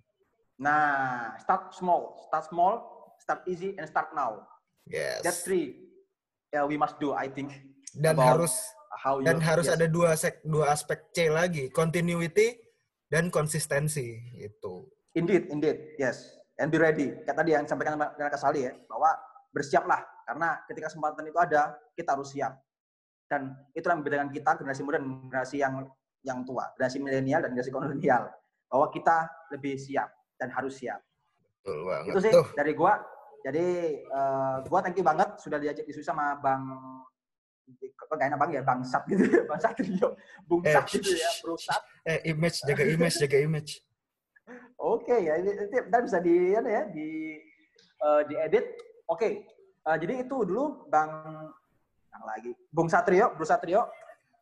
Nah, 0.55 1.35
start 1.43 1.75
small, 1.75 2.15
start 2.31 2.47
small, 2.47 2.75
start 3.19 3.43
easy, 3.51 3.75
and 3.75 3.91
start 3.91 4.15
now. 4.15 4.47
Yes. 4.87 5.27
That's 5.27 5.43
three. 5.43 5.83
Yeah, 6.55 6.63
we 6.71 6.79
must 6.79 7.03
do, 7.03 7.11
I 7.11 7.27
think. 7.27 7.75
dan 7.95 8.19
harus 8.19 8.55
How 8.95 9.19
you, 9.19 9.27
dan 9.27 9.43
harus 9.43 9.67
yes. 9.67 9.75
ada 9.75 9.87
dua 9.91 10.15
sek, 10.15 10.43
dua 10.47 10.71
aspek 10.71 11.11
C 11.11 11.27
lagi, 11.27 11.71
continuity 11.71 12.55
dan 13.11 13.31
konsistensi 13.31 14.23
itu. 14.39 14.87
Indeed, 15.19 15.51
indeed, 15.51 15.99
yes. 15.99 16.31
And 16.59 16.71
be 16.71 16.79
ready. 16.79 17.11
Kata 17.27 17.43
tadi 17.43 17.59
yang 17.59 17.67
disampaikan 17.67 17.99
dengan 17.99 18.31
Kasali 18.31 18.71
ya, 18.71 18.73
bahwa 18.87 19.11
bersiaplah 19.51 19.99
karena 20.27 20.63
ketika 20.71 20.87
kesempatan 20.91 21.27
itu 21.27 21.39
ada, 21.39 21.75
kita 21.99 22.15
harus 22.15 22.31
siap. 22.31 22.55
Dan 23.27 23.51
itu 23.75 23.83
yang 23.83 23.99
membedakan 23.99 24.31
kita 24.31 24.51
generasi 24.63 24.83
muda 24.87 24.99
dan 25.03 25.11
generasi 25.27 25.57
yang 25.59 25.75
yang 26.25 26.43
tua, 26.43 26.73
generasi 26.75 26.99
milenial 26.99 27.45
dan 27.45 27.53
generasi 27.53 27.71
kolonial, 27.71 28.33
bahwa 28.67 28.89
kita 28.89 29.29
lebih 29.53 29.77
siap 29.77 30.09
dan 30.41 30.49
harus 30.51 30.81
siap. 30.81 30.99
Betul 31.61 31.85
banget. 31.85 32.13
Itu 32.13 32.21
sih 32.25 32.33
Tuh. 32.33 32.47
dari 32.57 32.73
gua. 32.73 32.99
Jadi 33.45 33.67
eh, 34.01 34.57
gua 34.67 34.81
thank 34.81 34.97
you 34.97 35.05
banget 35.05 35.37
sudah 35.37 35.61
diajak 35.61 35.85
diskusi 35.85 36.09
sama 36.09 36.41
Bang 36.41 36.65
gak 38.15 38.29
enak 38.31 38.39
bang 38.39 38.51
ya 38.61 38.63
bang 38.63 38.81
Sat 38.85 39.03
gitu 39.11 39.25
ya 39.27 39.43
bang 39.49 39.61
Satrio 39.61 40.09
Bung 40.47 40.63
Eh, 40.63 40.73
Sat 40.73 40.87
gitu 40.91 41.11
ya 41.17 41.31
Bro 41.43 41.57
Sat 41.59 41.83
Eh, 42.05 42.21
image, 42.29 42.61
jaga 42.69 42.85
image, 42.85 43.17
jaga 43.17 43.39
image. 43.41 43.81
Oke 44.77 45.25
ya, 45.25 45.41
ini 45.41 45.57
nanti 45.57 45.77
ntar 45.89 46.05
bisa 46.05 46.21
di 46.21 46.53
ano 46.53 46.69
ya 46.69 46.85
di 46.93 47.41
eh, 47.81 48.23
diedit. 48.29 48.77
Oke, 49.09 49.49
eh, 49.81 49.97
jadi 49.97 50.29
itu 50.29 50.37
dulu 50.45 50.85
Bang 50.93 51.09
yang 52.13 52.25
lagi 52.29 52.53
Bung 52.69 52.93
Satrio, 52.93 53.33
Bro 53.33 53.49
Satrio. 53.49 53.89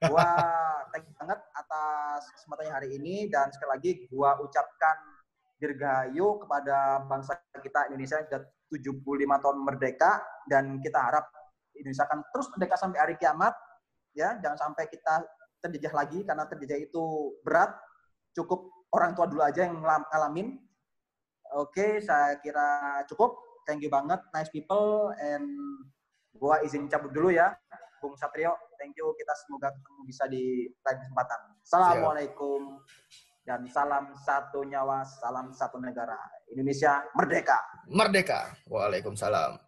Gua 0.08 0.28
thank 0.90 1.06
you 1.06 1.14
banget 1.14 1.38
atas 1.54 2.22
kesempatannya 2.38 2.72
hari 2.72 2.88
ini 2.98 3.30
dan 3.30 3.50
sekali 3.54 3.70
lagi 3.70 3.90
gua 4.10 4.38
ucapkan 4.42 4.96
dirgahayu 5.62 6.42
kepada 6.42 7.06
bangsa 7.06 7.38
kita 7.62 7.86
Indonesia 7.92 8.18
yang 8.18 8.26
sudah 8.26 8.42
75 8.74 9.42
tahun 9.46 9.58
merdeka 9.62 10.12
dan 10.50 10.82
kita 10.82 10.98
harap 10.98 11.30
Indonesia 11.78 12.04
akan 12.10 12.18
terus 12.34 12.46
merdeka 12.50 12.74
sampai 12.74 12.98
hari 12.98 13.14
kiamat 13.14 13.54
ya 14.12 14.36
jangan 14.42 14.58
sampai 14.58 14.90
kita 14.90 15.22
terjejah 15.62 15.94
lagi 15.94 16.26
karena 16.26 16.44
terjejah 16.50 16.78
itu 16.82 17.38
berat 17.46 17.70
cukup 18.34 18.72
orang 18.92 19.16
tua 19.16 19.26
dulu 19.28 19.42
aja 19.42 19.64
yang 19.64 19.80
ngalamin. 19.80 20.60
Oke, 21.56 22.00
saya 22.00 22.40
kira 22.40 23.00
cukup. 23.08 23.36
Thank 23.68 23.84
you 23.84 23.90
banget, 23.92 24.20
nice 24.32 24.50
people. 24.52 25.12
And 25.16 25.46
gua 26.36 26.60
izin 26.64 26.88
cabut 26.88 27.12
dulu 27.12 27.30
ya, 27.30 27.52
Bung 28.02 28.18
Satrio. 28.18 28.58
Thank 28.82 28.98
you. 28.98 29.14
Kita 29.14 29.30
semoga 29.46 29.70
ketemu 29.70 30.00
bisa 30.02 30.26
di 30.26 30.66
lain 30.66 30.98
kesempatan. 30.98 31.40
Assalamualaikum 31.62 32.82
dan 33.46 33.62
salam 33.70 34.10
satu 34.26 34.66
nyawa, 34.66 35.06
salam 35.06 35.54
satu 35.54 35.78
negara. 35.78 36.18
Indonesia 36.50 37.06
merdeka. 37.14 37.58
Merdeka. 37.86 38.58
Waalaikumsalam. 38.66 39.62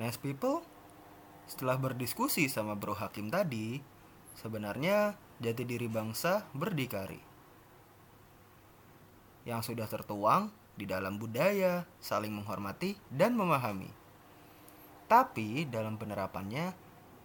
Nice 0.00 0.16
people, 0.16 0.64
setelah 1.50 1.74
berdiskusi 1.82 2.46
sama 2.46 2.78
Bro 2.78 2.94
Hakim 2.94 3.26
tadi, 3.26 3.82
sebenarnya 4.38 5.18
jati 5.42 5.66
diri 5.66 5.90
bangsa 5.90 6.46
berdikari. 6.54 7.18
Yang 9.42 9.74
sudah 9.74 9.90
tertuang 9.90 10.54
di 10.78 10.86
dalam 10.86 11.18
budaya, 11.18 11.90
saling 11.98 12.30
menghormati 12.30 12.94
dan 13.10 13.34
memahami. 13.34 13.90
Tapi 15.10 15.66
dalam 15.66 15.98
penerapannya 15.98 16.70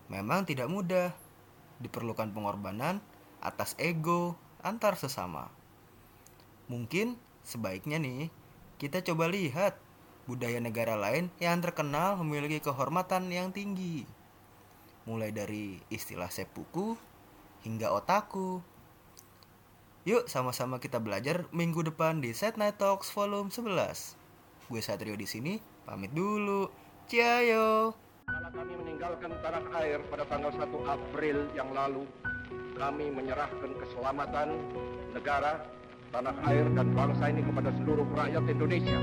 memang 0.10 0.50
tidak 0.50 0.74
mudah. 0.74 1.14
Diperlukan 1.78 2.34
pengorbanan 2.34 3.06
atas 3.46 3.78
ego 3.78 4.34
antar 4.66 4.98
sesama. 4.98 5.54
Mungkin 6.66 7.14
sebaiknya 7.46 8.02
nih 8.02 8.34
kita 8.82 9.06
coba 9.06 9.30
lihat 9.30 9.78
budaya 10.26 10.58
negara 10.58 10.98
lain 10.98 11.30
yang 11.38 11.62
terkenal 11.62 12.18
memiliki 12.22 12.62
kehormatan 12.62 13.30
yang 13.30 13.54
tinggi. 13.54 14.06
Mulai 15.06 15.30
dari 15.30 15.78
istilah 15.94 16.34
seppuku 16.34 16.98
hingga 17.62 17.94
otaku. 17.94 18.62
Yuk 20.06 20.30
sama-sama 20.30 20.78
kita 20.78 21.02
belajar 21.02 21.50
minggu 21.50 21.82
depan 21.82 22.22
di 22.22 22.34
Set 22.34 22.62
Night 22.62 22.78
Talks 22.78 23.10
volume 23.14 23.50
11. 23.50 24.70
Gue 24.70 24.82
Satrio 24.82 25.14
di 25.18 25.30
sini, 25.30 25.62
pamit 25.86 26.14
dulu. 26.14 26.70
Ciao. 27.06 27.94
Kala 28.26 28.50
kami 28.50 28.74
meninggalkan 28.82 29.30
tanah 29.46 29.66
air 29.78 30.02
pada 30.10 30.26
tanggal 30.26 30.50
1 30.50 30.66
April 30.90 31.38
yang 31.54 31.70
lalu, 31.70 32.10
kami 32.74 33.14
menyerahkan 33.14 33.78
keselamatan 33.78 34.58
negara, 35.14 35.62
tanah 36.10 36.34
air, 36.50 36.66
dan 36.74 36.90
bangsa 36.98 37.30
ini 37.30 37.46
kepada 37.46 37.70
seluruh 37.78 38.10
rakyat 38.18 38.44
Indonesia. 38.50 38.98